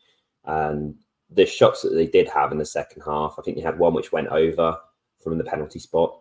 [0.43, 0.95] And
[1.29, 3.93] the shots that they did have in the second half, I think they had one
[3.93, 4.77] which went over
[5.23, 6.19] from the penalty spot.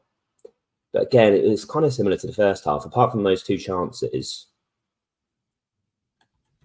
[0.92, 2.84] But again, it was kind of similar to the first half.
[2.84, 4.46] Apart from those two chances,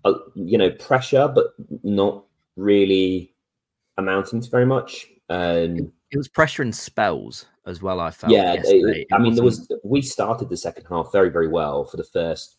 [0.05, 1.47] uh, you know, pressure, but
[1.83, 3.33] not really
[3.97, 5.07] amounting to very much.
[5.29, 7.99] Um, it was pressure in spells as well.
[7.99, 8.33] I felt.
[8.33, 9.67] Yeah, it, I mean, there was.
[9.83, 12.57] We started the second half very, very well for the first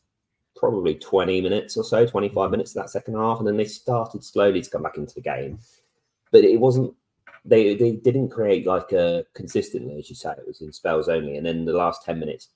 [0.56, 2.52] probably twenty minutes or so, twenty five mm-hmm.
[2.52, 5.20] minutes of that second half, and then they started slowly to come back into the
[5.20, 5.58] game.
[6.30, 6.94] But it wasn't.
[7.44, 10.30] They they didn't create like a consistently, as you say.
[10.30, 12.48] It was in spells only, and then the last ten minutes.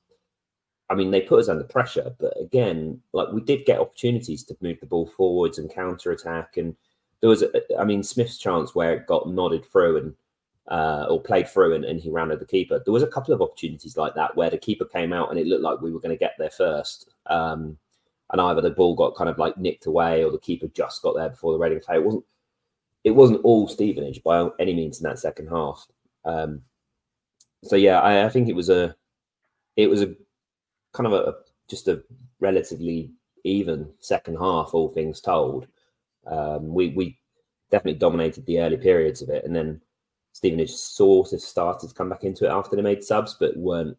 [0.89, 4.57] I mean, they put us under pressure, but again, like we did get opportunities to
[4.61, 6.77] move the ball forwards and counter attack, and
[7.21, 7.43] there was,
[7.79, 10.15] I mean, Smith's chance where it got nodded through and
[10.69, 12.81] uh, or played through and, and he rounded the keeper.
[12.85, 15.47] There was a couple of opportunities like that where the keeper came out and it
[15.47, 17.15] looked like we were going to get there first.
[17.27, 17.79] Um,
[18.33, 21.15] and either the ball got kind of like nicked away or the keeper just got
[21.15, 21.97] there before the Reading play.
[21.97, 22.25] It wasn't
[23.05, 25.87] it wasn't all Stevenage by any means in that second half.
[26.25, 26.63] Um,
[27.63, 28.97] so yeah, I, I, think it was a
[29.77, 30.13] it was a
[30.93, 31.35] kind of a
[31.71, 32.03] just a
[32.41, 33.13] relatively
[33.45, 35.69] even second half, all things told.
[36.27, 37.19] Um, we we
[37.71, 39.81] definitely dominated the early periods of it, and then
[40.37, 43.97] Stevenage sort of started to come back into it after they made subs, but weren't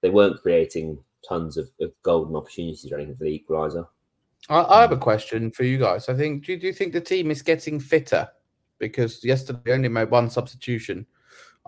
[0.00, 0.98] they weren't creating
[1.28, 3.86] tons of, of golden opportunities or anything for the equaliser.
[4.48, 6.08] I, I, have a question for you guys.
[6.08, 8.28] I think do, do you think the team is getting fitter?
[8.80, 11.06] Because yesterday they only made one substitution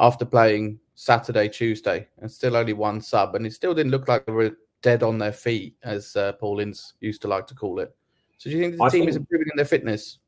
[0.00, 4.26] after playing Saturday, Tuesday, and still only one sub, and it still didn't look like
[4.26, 7.78] they were dead on their feet, as uh, Paul Ince used to like to call
[7.78, 7.94] it.
[8.38, 10.18] So do you think the I team think, is improving in their fitness?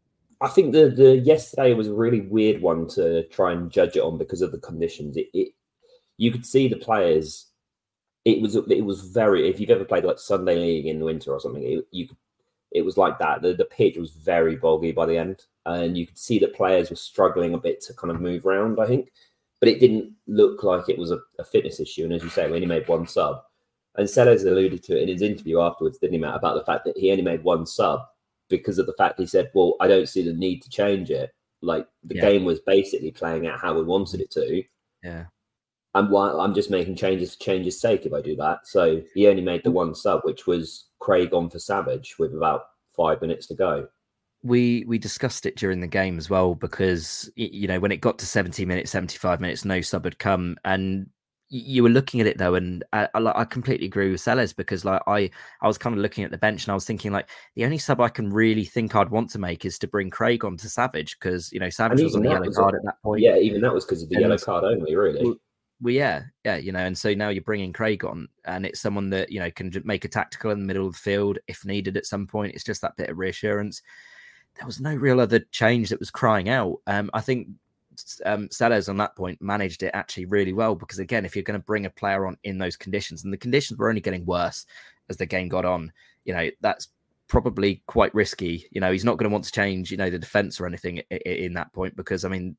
[0.42, 4.02] I think the the yesterday was a really weird one to try and judge it
[4.02, 5.16] on because of the conditions.
[5.16, 5.54] It, it
[6.18, 7.46] you could see the players.
[8.24, 9.48] It was it was very.
[9.48, 12.08] If you've ever played like Sunday League in the winter or something, it, you
[12.72, 13.42] it was like that.
[13.42, 16.90] The, the pitch was very boggy by the end, and you could see that players
[16.90, 18.80] were struggling a bit to kind of move around.
[18.80, 19.12] I think,
[19.60, 22.02] but it didn't look like it was a, a fitness issue.
[22.04, 23.42] And as you say, we only made one sub,
[23.94, 26.84] and Selles alluded to it in his interview afterwards, didn't he, Matt, about the fact
[26.86, 28.00] that he only made one sub
[28.52, 31.30] because of the fact he said, "Well, I don't see the need to change it.
[31.62, 32.30] Like the Yeah.
[32.30, 34.62] game was basically playing out how we wanted it to."
[35.02, 35.24] Yeah.
[35.94, 38.66] and why I'm just making changes for changes' sake if I do that.
[38.66, 39.74] So he only made the mm.
[39.74, 42.62] one sub, which was Craig on for Savage with about
[42.96, 43.88] five minutes to go.
[44.42, 48.18] we we discussed it during the game as well because you know when it got
[48.18, 51.06] to 70 minutes 75 minutes no sub had come and
[51.54, 54.86] you were looking at it though and I, I, I completely agree with Selles because
[54.86, 55.28] like I
[55.60, 57.76] I was kind of looking at the bench and I was thinking like the only
[57.76, 60.68] sub I can really think I'd want to make is to bring Craig on to
[60.70, 63.20] Savage because you know Savage was on the yellow was a- card at that point
[63.20, 65.22] Yeah, even that was because of the And- yellow card only, really.
[65.22, 65.36] Well,
[65.82, 69.10] well, yeah, yeah, you know, and so now you're bringing Craig on, and it's someone
[69.10, 71.96] that you know can make a tactical in the middle of the field if needed
[71.96, 72.54] at some point.
[72.54, 73.82] It's just that bit of reassurance.
[74.56, 76.76] There was no real other change that was crying out.
[76.86, 77.48] Um, I think
[78.24, 81.58] um, Selles on that point managed it actually really well because again, if you're going
[81.60, 84.66] to bring a player on in those conditions, and the conditions were only getting worse
[85.08, 85.92] as the game got on,
[86.24, 86.88] you know, that's
[87.28, 88.66] probably quite risky.
[88.70, 91.00] You know, he's not going to want to change, you know, the defense or anything
[91.10, 92.56] i- i- in that point because I mean,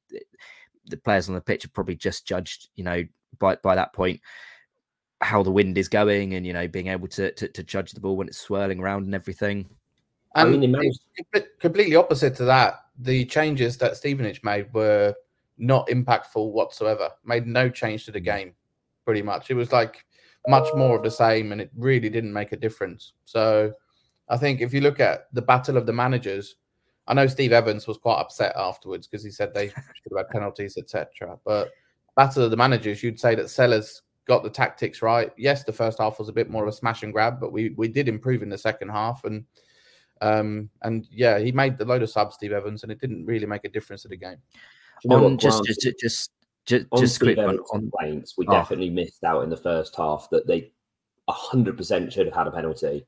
[0.88, 3.04] the players on the pitch have probably just judged, you know,
[3.40, 4.20] by by that point
[5.22, 8.02] how the wind is going and you know being able to to, to judge the
[8.02, 9.70] ball when it's swirling around and everything.
[10.36, 11.02] I And mean, managed-
[11.60, 15.14] completely opposite to that, the changes that Stevenage made were
[15.58, 17.10] not impactful whatsoever.
[17.24, 18.26] Made no change to the mm.
[18.26, 18.56] game,
[19.06, 19.50] pretty much.
[19.50, 20.06] It was like
[20.48, 23.14] much more of the same, and it really didn't make a difference.
[23.26, 23.72] So,
[24.30, 26.56] I think if you look at the battle of the managers,
[27.08, 30.30] I know Steve Evans was quite upset afterwards because he said they should have had
[30.30, 31.38] penalties, etc.
[31.46, 31.70] But
[32.16, 35.32] battle of the managers, you'd say that Selles got the tactics right.
[35.38, 37.70] Yes, the first half was a bit more of a smash and grab, but we
[37.72, 39.46] we did improve in the second half and.
[40.24, 43.46] Um, and yeah, he made the load of subs, Steve Evans, and it didn't really
[43.46, 44.38] make a difference to the game.
[45.04, 46.32] You know on just, just just just
[46.66, 48.52] just on just quick one Evans' on complaints, we Oh.
[48.54, 50.72] definitely missed out in the first half that they
[51.30, 53.06] 100% should have had a penalty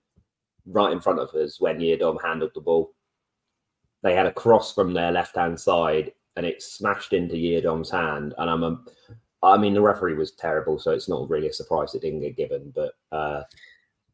[0.66, 2.94] right in front of us when Yiadom handled the ball.
[4.04, 8.34] They had a cross from their left hand side and it smashed into Yiadom's hand.
[8.38, 8.82] And I'm, a,
[9.42, 12.36] I mean, the referee was terrible, so it's not really a surprise it didn't get
[12.36, 12.74] given.
[12.76, 13.44] But uh,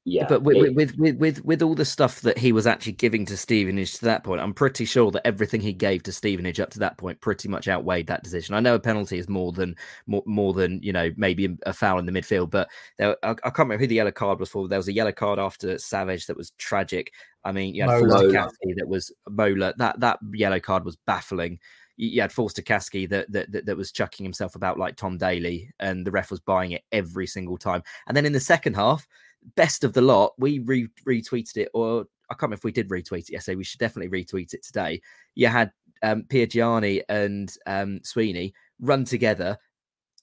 [0.04, 2.94] yeah, but with, it- with with with with all the stuff that he was actually
[2.94, 6.60] giving to Stevenage to that point, I'm pretty sure that everything he gave to Stevenage
[6.60, 8.56] up to that point pretty much outweighed that decision.
[8.56, 9.76] I know a penalty is more than
[10.08, 13.34] more, more than you know maybe a foul in the midfield, but there, I, I
[13.34, 14.68] can't remember who the yellow card was for.
[14.68, 17.14] There was a yellow card after Savage that was tragic.
[17.44, 18.20] I mean, you had Mola.
[18.20, 18.32] Forster
[18.78, 19.74] that was Mola.
[19.78, 21.60] That that yellow card was baffling.
[21.98, 25.18] You you had Forster Caskey that, that that that was chucking himself about like Tom
[25.20, 27.84] Daley, and the ref was buying it every single time.
[28.08, 29.08] And then in the second half,
[29.56, 32.90] best of the lot, we re- retweeted it, or I can't remember if we did
[32.90, 33.56] retweet it yesterday.
[33.56, 35.02] We should definitely retweet it today.
[35.36, 35.72] You had
[36.04, 39.58] um, Gianni and um, Sweeney run together,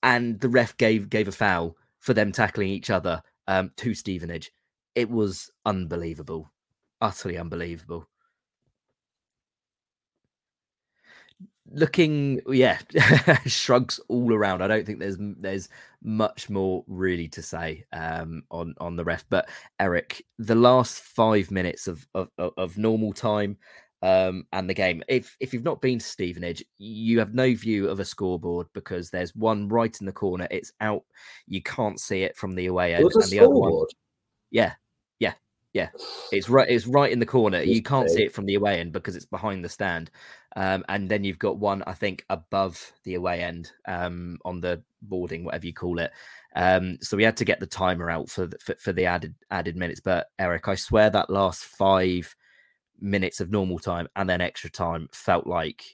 [0.03, 4.51] and the ref gave gave a foul for them tackling each other um, to Stevenage.
[4.95, 6.51] It was unbelievable,
[7.01, 8.09] utterly unbelievable.
[11.71, 12.79] Looking, yeah,
[13.47, 14.63] shrugs all around.
[14.63, 15.69] I don't think there's there's
[16.03, 19.25] much more really to say um, on on the ref.
[19.29, 23.59] But Erik, the last five minutes of of, of- normal time
[24.03, 25.03] um, and the game.
[25.09, 29.11] If if you've not been to Stevenage, you have no view of a scoreboard because
[29.11, 30.49] there's one right in the corner.
[30.51, 31.05] It's out.
[31.47, 33.91] You can't see it from the away end, and the other one, scoreboard.
[34.51, 34.75] yeah,
[35.73, 35.91] yeah.
[36.33, 36.69] It's right.
[36.69, 37.61] It's right in the corner.
[37.61, 40.11] You can't see it from the away end because it's behind the stand.
[40.57, 44.83] Um, and then you've got one, I think, above the away end um, on the
[45.03, 46.11] boarding, whatever you call it.
[46.57, 49.35] Um, so we had to get the timer out for the, for, for the added
[49.51, 50.01] added minutes.
[50.01, 52.35] But Erik, I swear that last five
[53.01, 55.85] minutes of normal time and then extra time felt like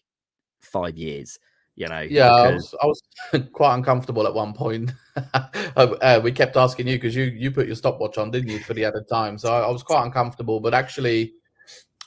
[0.60, 1.38] five years.
[1.76, 3.02] You know, Yeah, I was, I was
[3.52, 4.92] quite uncomfortable at one point.
[5.76, 8.74] uh, we kept asking you because you you put your stopwatch on, didn't you, for
[8.74, 9.38] the added time?
[9.38, 10.60] So I, I was quite uncomfortable.
[10.60, 11.34] But actually,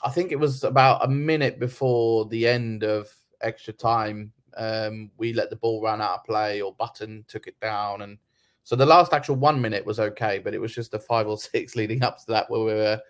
[0.02, 3.08] I think it was about a minute before the end of
[3.42, 4.32] extra time.
[4.56, 8.16] Um, we let the ball run out of play, or Button took it down, and
[8.64, 10.38] so the last actual one minute was okay.
[10.38, 13.00] But it was just the five or six leading up to that where we were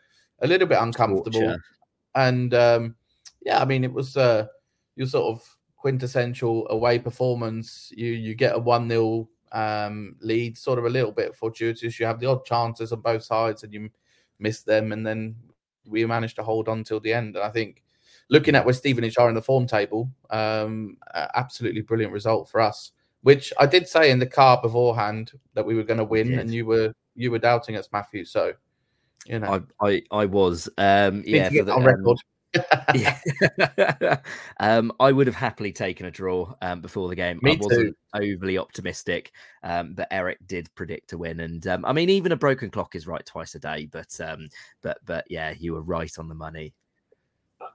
[0.41, 1.57] a little bit uncomfortable.
[2.17, 2.97] And um,
[3.43, 4.47] yeah, I mean, it was uh,
[4.97, 7.93] your sort of quintessential away performance.
[7.97, 11.99] You you get a one 0 um, lead, sort of a little bit fortuitous.
[11.99, 13.89] You have the odd chances on both sides, and you
[14.39, 15.37] miss them, and then
[15.87, 17.37] we managed to hold on till the end.
[17.37, 17.83] And I think
[18.29, 22.93] looking at where Stevenage are in the form table, um, absolutely brilliant result for us.
[23.23, 26.39] Which I did say in the car beforehand that we were going to win, did.
[26.41, 28.25] and you were you were doubting us, Matthew.
[28.25, 28.53] So
[29.27, 32.19] You know, I I, I was um yeah the, on um, record.
[32.95, 33.19] Yeah.
[34.61, 37.39] um, I would have happily taken a draw um, before the game.
[37.43, 39.33] Me I wasn't overly optimistic,
[39.63, 41.41] um, but Erik did predict a win.
[41.41, 43.89] And um, I mean, even a broken clock is right twice a day.
[43.91, 44.49] But um,
[44.83, 46.75] but but yeah, you were right on the money.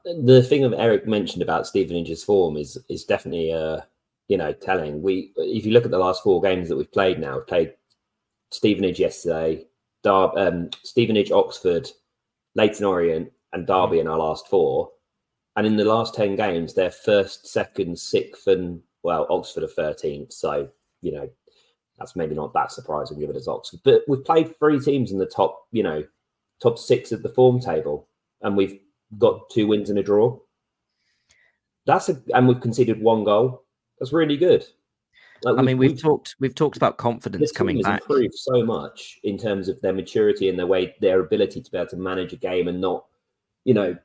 [0.05, 3.81] the thing that Erik mentioned about Stevenage's form is is definitely uh
[4.27, 5.01] you know telling.
[5.01, 7.73] We if you look at the last four games that we've played now, we've played
[8.51, 9.65] Stevenage yesterday,
[10.03, 11.89] Dar- um, Stevenage, Oxford,
[12.55, 14.01] Leyton Orient, and Derby mm.
[14.01, 14.91] in our last four.
[15.55, 20.33] And in the last ten games, they're first, second, sixth, and well, Oxford are thirteenth.
[20.33, 20.67] So
[21.01, 21.29] you know
[21.99, 23.79] that's maybe not that surprising given it's Oxford.
[23.83, 26.03] But we've played three teams in the top, you know,
[26.61, 28.07] top six of the form table,
[28.41, 28.79] and we've
[29.19, 30.39] got two wins and a draw.
[31.85, 33.63] That's a and we've conceded one goal.
[33.99, 34.65] That's really good.
[35.43, 38.01] Like I mean, we've, talked we've talked about confidence coming has back.
[38.01, 41.77] improved so much in terms of their maturity and their way, their ability to be
[41.77, 43.05] able to manage a game and not,
[43.65, 43.95] you know,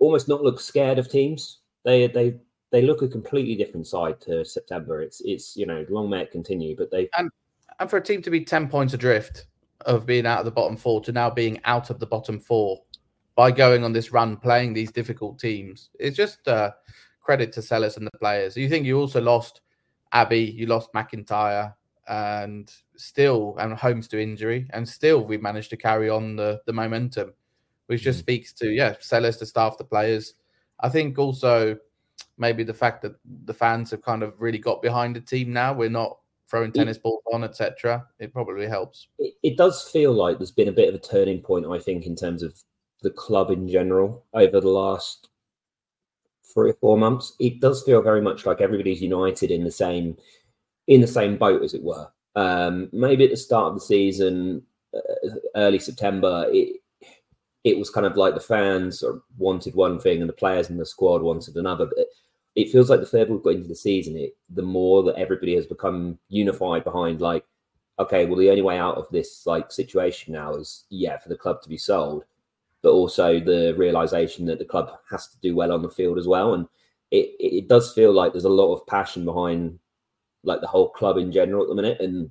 [0.00, 1.60] almost not look scared of teams.
[1.84, 2.36] They they
[2.70, 5.02] they look a completely different side to September.
[5.02, 7.30] It's it's you know long may it continue, but they and
[7.80, 9.46] and for a team to be 10 points adrift
[9.86, 12.78] of being out of the bottom four to now being out of the bottom four
[13.34, 16.70] by going on this run playing these difficult teams it's just uh,
[17.22, 19.62] credit to Selles and the players you think you also lost
[20.12, 21.74] Abbey you lost McIntyre
[22.08, 26.72] and still and Holmes to injury and still we managed to carry on the the
[26.72, 27.32] momentum
[27.90, 28.22] which just Mhm.
[28.22, 30.34] speaks to yeah Selles the staff the players
[30.78, 31.76] I think also
[32.38, 35.74] maybe the fact that the fans have kind of really got behind the team now
[35.74, 36.16] we're not
[36.48, 40.68] throwing tennis balls on etc it probably helps it, it does feel like there's been
[40.68, 42.54] a bit of a turning point, I think, in terms of
[43.02, 45.28] the club in general over the last
[46.52, 47.34] three or four months.
[47.40, 50.16] It does feel very much like everybody's united in the same
[50.86, 52.08] in the same boat, as it were.
[52.36, 55.00] Um, maybe at the start of the season, uh,
[55.54, 56.79] early September, it
[57.64, 59.04] it was kind of like the fans
[59.36, 61.86] wanted one thing and the players in the squad wanted another.
[61.86, 62.06] But
[62.54, 65.54] it, feels like the further we've got into the season, it the more that everybody
[65.54, 67.44] has become unified behind like
[68.00, 71.36] okay, well, the only way out of this like situation now is yeah, for the
[71.36, 72.24] club to be sold,
[72.82, 76.26] but also the realization that the club has to do well on the field as
[76.26, 76.54] well.
[76.54, 76.66] And
[77.10, 79.78] it it does feel like there's a lot of passion behind
[80.42, 82.30] like the whole club in general at the minute, and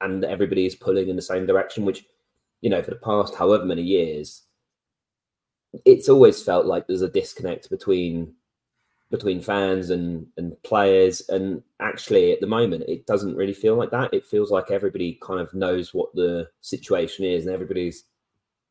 [0.00, 1.84] and everybody is pulling in the same direction.
[1.84, 2.04] Which
[2.64, 4.44] you know, for the past however many years,
[5.84, 8.32] it's always felt like there's a disconnect between
[9.10, 11.20] between fans and and players.
[11.28, 14.14] And actually at the moment it doesn't really feel like that.
[14.14, 18.04] It feels like everybody kind of knows what the situation is and everybody's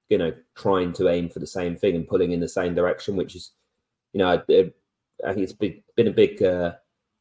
[0.10, 3.15] you know trying to aim for the same thing and pulling in the same direction
[3.15, 3.51] which is
[4.12, 4.34] you know i,
[5.25, 6.73] I think it's been, a big uh,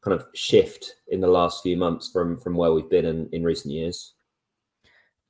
[0.02, 3.44] kind of shift in the last few months from from where we've been in, in
[3.44, 4.14] recent years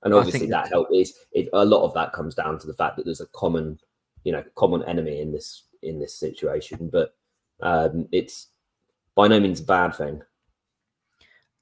[0.05, 2.97] and obviously that help is it, a lot of that comes down to the fact
[2.97, 3.79] that there's a common
[4.25, 7.15] you know common enemy in this in this situation but
[7.63, 8.49] um, it's
[9.15, 10.23] by no means a bad thing.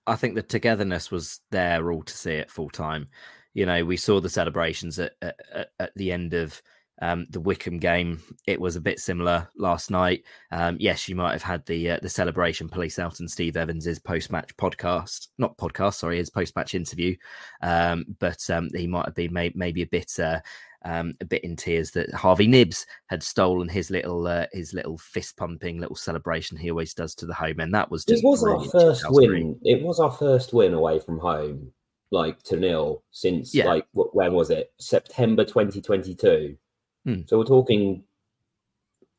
[0.07, 3.09] I think the togetherness was there all to see it full time.
[3.55, 6.61] You know, we saw the celebrations at at, at the end of
[7.01, 8.23] um, the Wycombe game.
[8.47, 10.25] It was a bit similar last night.
[10.51, 13.99] Um, yes, you might have had the uh, the celebration police out in Steve Evans's
[13.99, 17.17] post match podcast, not podcast, sorry, his post match interview.
[17.63, 20.41] Um, but um, he might have been may- maybe a bit uh,
[20.85, 24.97] um, a bit in tears that Harvey Knibbs had stolen his little uh, his little
[24.99, 28.43] fist pumping little celebration he always does to the home, and that was just was
[28.45, 29.59] our first win.
[29.63, 31.73] It was our first win away from home,
[32.11, 33.67] like to nil since Yeah.
[33.67, 34.73] like when was it?
[34.79, 36.57] September 2022.
[37.05, 37.23] Hmm.
[37.27, 38.05] So we're talking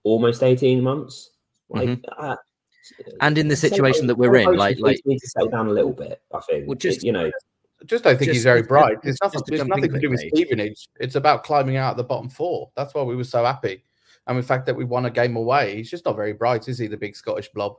[0.04, 1.32] almost 18 months.
[1.70, 2.24] Like, Mm-hmm.
[2.26, 2.36] uh,
[3.22, 5.94] And in the situation that we're in, like like need to settle down a little
[5.94, 6.22] bit.
[6.34, 6.68] I think.
[6.68, 7.32] Well, just- you know,
[7.86, 8.98] just don't think he's very bright.
[9.04, 9.42] just- It's nothing.
[9.50, 10.20] just to nothing to do with.
[10.20, 10.88] Stevenage.
[11.00, 12.72] It's about climbing out of the bottom four.
[12.76, 13.84] That's why we were so happy,
[14.28, 15.76] and the fact that we won a game away.
[15.78, 16.88] He's just not very bright, is he?
[16.88, 17.78] The big Scottish blob.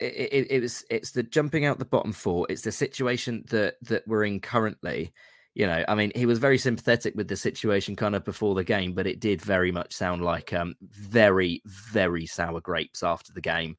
[0.00, 2.46] it, it, it was it's the jumping out the bottom four.
[2.48, 5.12] It's the situation that that we're in currently.
[5.54, 8.64] You know, I mean, he was very sympathetic with the situation kind of before the
[8.64, 13.40] game, but it did very much sound like um very very sour grapes after the
[13.40, 13.76] game.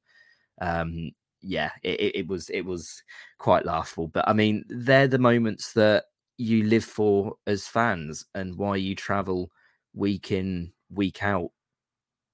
[0.62, 1.12] Um,
[1.42, 3.04] yeah, it, it, was it was
[3.38, 4.08] quite laughable.
[4.08, 6.06] But I mean, they're the moments that
[6.38, 9.52] you live for as fans, and why you travel
[9.94, 11.50] week in week out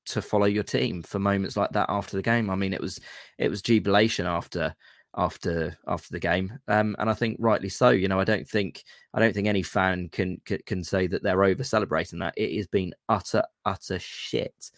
[0.06, 2.50] to follow your team for moments like that after the game.
[2.50, 3.00] I mean, it was
[3.38, 4.76] it was jubilation after
[5.18, 7.90] after after the game, um, and I think rightly so.
[7.90, 8.84] You know, I don't think
[9.14, 12.34] I don't think any fan can can, can say that they're over celebrating that.
[12.38, 14.72] It has been utter utter shit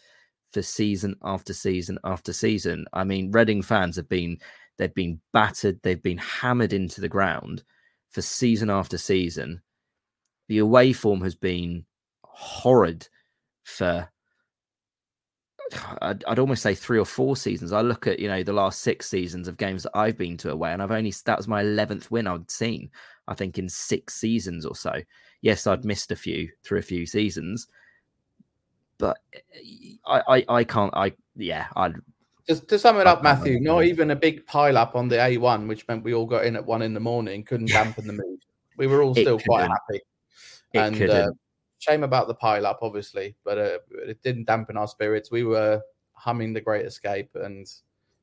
[0.52, 2.86] for season after season after season.
[2.94, 4.38] I mean, Reading fans have been
[4.78, 7.64] they've been battered, they've been hammered into the ground
[8.12, 9.62] for season after season.
[10.48, 11.86] the away form has been
[12.24, 13.08] horrid
[13.64, 14.10] for
[16.02, 17.72] I'd, I'd, almost say three or four seasons.
[17.72, 20.52] I look at you know the last six seasons of games that I've been to
[20.52, 22.90] away, and I've only that was my eleventh win I'd seen.
[23.28, 24.94] I think in six seasons or so.
[25.42, 27.68] Yes, I'd missed a few through a few seasons,
[28.98, 29.18] but
[30.06, 30.94] I I, I can't.
[30.96, 31.68] I yeah.
[31.76, 31.96] I'd
[32.48, 33.60] just to sum it up, Matthew.
[33.60, 36.56] Not even a big pile up on the A1, which meant we all got in
[36.56, 38.40] at one in the morning, couldn't dampen the mood.
[38.78, 40.02] We were all still quite happy.
[40.74, 41.32] It and uh,
[41.82, 43.78] shame about the pile up, obviously, but uh,
[44.08, 45.32] it didn't dampen our spirits.
[45.32, 45.82] We were
[46.14, 47.68] humming the Great Escape, and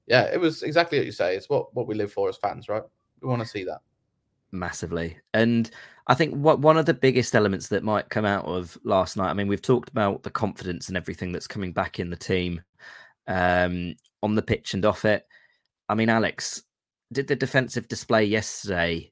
[0.06, 1.36] yeah, it was exactly what you say.
[1.36, 2.82] It's what what we live for as fans, right?
[3.20, 3.80] We want to see that
[4.52, 5.70] massively, and
[6.06, 9.30] I think what one of the biggest elements that might come out of last night.
[9.30, 12.62] I mean, we've talked about the confidence and everything that's coming back in the team,
[13.26, 15.26] um, on the pitch and off it.
[15.88, 16.62] I mean, Alex,
[17.12, 19.10] did the defensive display yesterday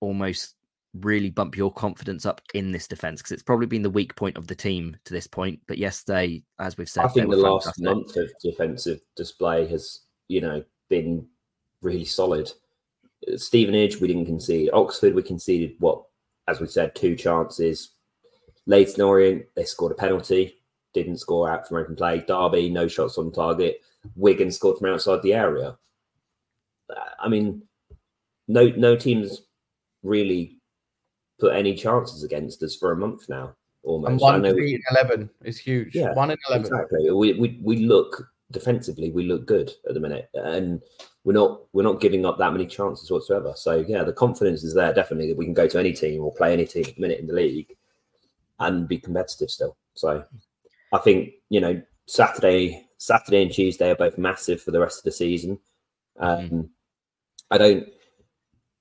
[0.00, 0.56] almost
[1.00, 4.36] really bump your confidence up in this defense because it's probably been the weak point
[4.36, 5.60] of the team to this point.
[5.66, 7.84] But yesterday, as we've said, I think the last fantastic.
[7.84, 11.26] month of defensive display has, you know, been
[11.82, 12.52] really solid.
[13.36, 14.70] Stevenage, we didn't concede.
[14.72, 16.02] Oxford, we conceded what,
[16.46, 17.90] as we said, two chances.
[18.66, 20.58] Leyton Orient, they scored a penalty,
[20.92, 22.24] didn't score out from open play.
[22.26, 23.80] Derby, no shots on target.
[24.16, 25.76] Wigan scored from outside the area.
[27.18, 27.62] I mean,
[28.46, 29.42] no no teams
[30.02, 30.58] really
[31.38, 33.54] put any chances against us for a month now.
[33.82, 34.10] Almost.
[34.10, 35.94] And one in eleven is huge.
[35.94, 36.66] Yeah, one in eleven.
[36.66, 37.10] Exactly.
[37.10, 40.80] We, we we look defensively, we look good at the minute, and
[41.24, 43.52] we're not we're not giving up that many chances whatsoever.
[43.56, 46.32] So yeah, the confidence is there definitely that we can go to any team or
[46.32, 47.76] play any team at the minute in the league
[48.60, 49.76] and be competitive still.
[49.94, 50.24] So
[50.92, 55.04] I think you know Saturday Saturday and Tuesday are both massive for the rest of
[55.04, 55.58] the season.
[56.18, 56.54] Mm-hmm.
[56.54, 56.68] Um, mm.
[57.50, 57.86] I don't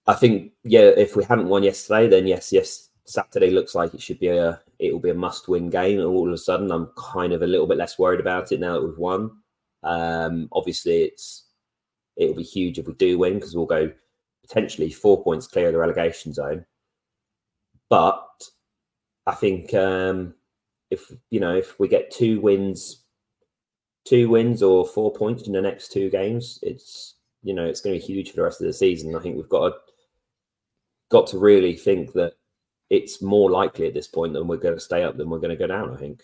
[0.07, 4.01] I think yeah, if we hadn't won yesterday, then yes, yes, Saturday looks like it
[4.01, 5.99] should be a it will be a must win game.
[5.99, 8.59] And all of a sudden, I'm kind of a little bit less worried about it
[8.59, 9.31] now that we've won.
[9.83, 11.45] Um, obviously, it's
[12.17, 13.91] it will be huge if we do win because we'll go
[14.45, 16.65] potentially four points clear of the relegation zone.
[17.89, 18.25] But
[19.25, 20.33] I think um,
[20.91, 23.03] if you know if we get two wins,
[24.05, 27.99] two wins or four points in the next two games, it's you know it's going
[27.99, 29.15] to be huge for the rest of the season.
[29.15, 29.75] I think we've got to
[31.13, 32.33] got to really think that
[32.89, 35.55] it's more likely at this point that we're going to stay up than we're going
[35.55, 35.93] to go down.
[35.93, 36.23] I think.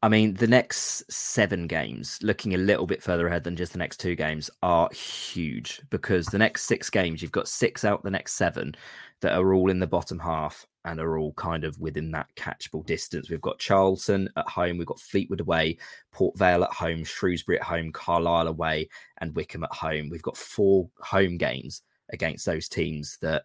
[0.00, 3.78] I mean, the next seven games, looking a little bit further ahead than just the
[3.78, 8.10] next two games, are huge because the next six games, you've got six out the
[8.10, 8.76] next seven
[9.22, 12.86] that are all in the bottom half and are all kind of within that catchable
[12.86, 13.28] distance.
[13.28, 15.78] We've got Charlton at home, we've got Fleetwood away,
[16.12, 18.88] Port Vale at home, Shrewsbury at home, Carlisle away,
[19.20, 20.10] and Wycombe at home.
[20.10, 21.82] We've got four home games
[22.12, 23.42] against those teams that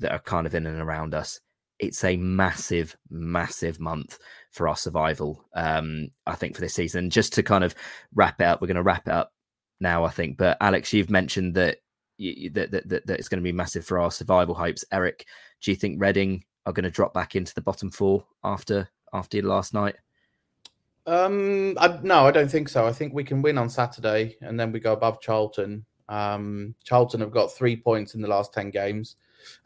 [0.00, 1.40] that are kind of in and around us.
[1.78, 4.18] It's a massive, massive month
[4.50, 5.44] for our survival.
[5.54, 7.08] Um, I think for this season.
[7.08, 7.74] Just to kind of
[8.14, 9.32] wrap it up, we're going to wrap it up
[9.80, 10.04] now.
[10.04, 10.36] I think.
[10.36, 11.78] But Alex, you've mentioned that
[12.18, 14.84] that, that, that, that it's going to be massive for our survival hopes.
[14.92, 15.26] Erik,
[15.62, 19.40] do you think Reading are going to drop back into the bottom four after after
[19.42, 19.96] last night?
[21.06, 22.86] Um, I, no, I don't think so.
[22.86, 25.84] I think we can win on Saturday, and then we go above Charlton.
[26.08, 29.16] Um, Charlton have got three points in the last ten games.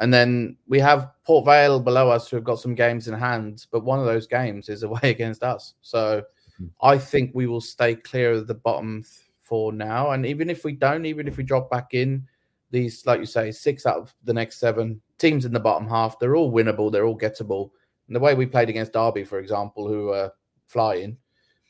[0.01, 3.67] And then we have Port Vale below us who have got some games in hand,
[3.71, 5.75] but one of those games is away against us.
[5.83, 6.67] So mm-hmm.
[6.83, 9.05] I think we will stay clear of the bottom
[9.41, 10.11] four now.
[10.11, 12.27] And even if we don't, even if we drop back in,
[12.71, 16.19] these, like you say, six out of the next seven teams in the bottom half,
[16.19, 17.71] they're all winnable, they're all gettable.
[18.09, 20.33] And the way we played against Derby, for example, who are
[20.67, 21.17] flying,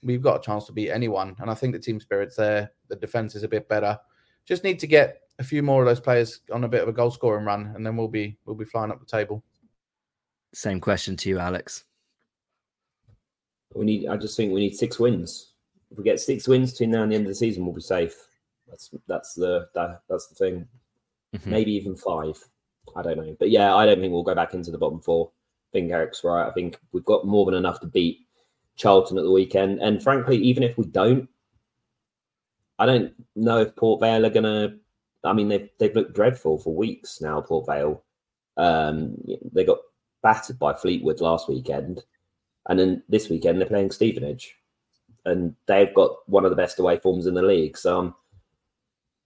[0.03, 1.37] we've got a chance to beat anyone.
[1.39, 2.73] And I think the team spirit's there.
[2.89, 3.99] The defense is a bit better.
[4.47, 6.93] Just need to get a few more of those players on a bit of a
[6.93, 9.43] goal scoring run, and then we'll be we'll be flying up the table.
[10.53, 11.85] Same question to you, Alex.
[13.74, 14.09] We need.
[14.09, 15.53] I just think we need six wins.
[15.91, 17.80] If we get six wins between now and the end of the season, we'll be
[17.80, 18.14] safe.
[18.68, 20.68] That's that's the that, that's the thing.
[21.35, 21.51] Mm-hmm.
[21.51, 22.39] Maybe even five.
[22.97, 25.30] I don't know, but yeah, I don't think we'll go back into the bottom four.
[25.30, 26.47] I think Erik's right.
[26.47, 28.20] I think we've got more than enough to beat
[28.76, 31.28] Charlton at the weekend, and frankly, even if we don't,
[32.78, 34.76] I don't know if Port Vale are going to
[35.25, 37.41] I mean, they've they've looked dreadful for weeks now.
[37.41, 38.03] Port Vale,
[38.57, 39.16] um,
[39.53, 39.79] they got
[40.22, 42.03] battered by Fleetwood last weekend,
[42.68, 44.57] and then this weekend they're playing Stevenage,
[45.25, 47.77] and they've got one of the best away forms in the league.
[47.77, 48.14] So, um,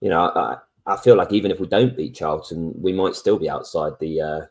[0.01, 3.37] you know, I, I feel like even if we don't beat Charlton, we might still
[3.37, 4.41] be outside the uh,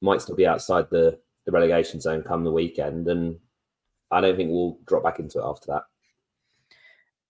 [0.00, 3.38] might still be outside the the relegation zone come the weekend, and
[4.10, 5.82] I don't think we'll drop back into it after that.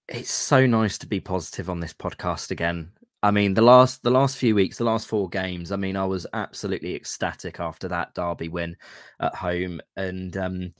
[0.09, 2.91] It's so nice to be positive on this podcast again.
[3.25, 5.72] I mean, the last the last few weeks, the last four games.
[5.72, 8.77] I mean, I was absolutely ecstatic after that Derby win
[9.18, 10.75] at home, and um,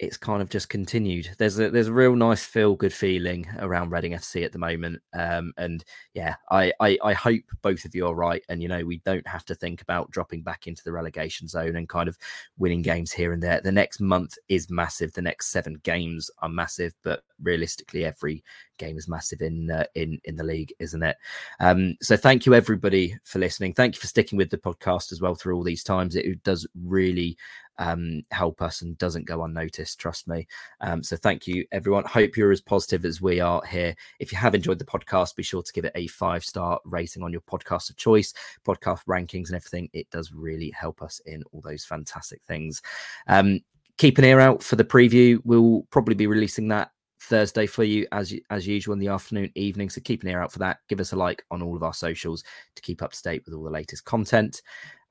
[0.00, 1.28] it's kind of just continued.
[1.36, 5.02] There's a there's a real nice feel good feeling around Reading FC at the moment,
[5.12, 5.84] um, and
[6.14, 9.26] yeah, I, I, I hope both of you are right, and you know we don't
[9.26, 12.16] have to think about dropping back into the relegation zone and kind of
[12.56, 13.60] winning games here and there.
[13.60, 15.12] The next month is massive.
[15.12, 18.42] The next seven games are massive, but realistically, every
[18.78, 21.18] game is massive in uh, in in the league, isn't it?
[21.60, 23.74] Um, so thank you everybody for listening.
[23.74, 26.16] Thank you for sticking with the podcast as well through all these times.
[26.16, 27.36] It does really
[27.80, 29.98] um, help us and doesn't go unnoticed.
[29.98, 30.46] Trust me.
[30.82, 32.04] Um, so thank you, everyone.
[32.04, 33.96] Hope you're as positive as we are here.
[34.20, 37.22] If you have enjoyed the podcast, be sure to give it a five star rating
[37.22, 38.34] on your podcast of choice,
[38.66, 39.88] podcast rankings, and everything.
[39.94, 42.82] It does really help us in all those fantastic things.
[43.26, 43.60] Um,
[43.96, 45.40] keep an ear out for the preview.
[45.44, 46.90] We'll probably be releasing that
[47.22, 49.88] Thursday for you as as usual in the afternoon, evening.
[49.88, 50.80] So keep an ear out for that.
[50.90, 52.44] Give us a like on all of our socials
[52.76, 54.60] to keep up to date with all the latest content.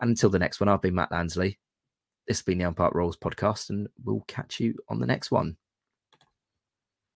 [0.01, 1.57] And until the next one, I've been Matt Lansley.
[2.29, 5.57] This has been the Umpire Rolls podcast, and we'll catch you on the next one.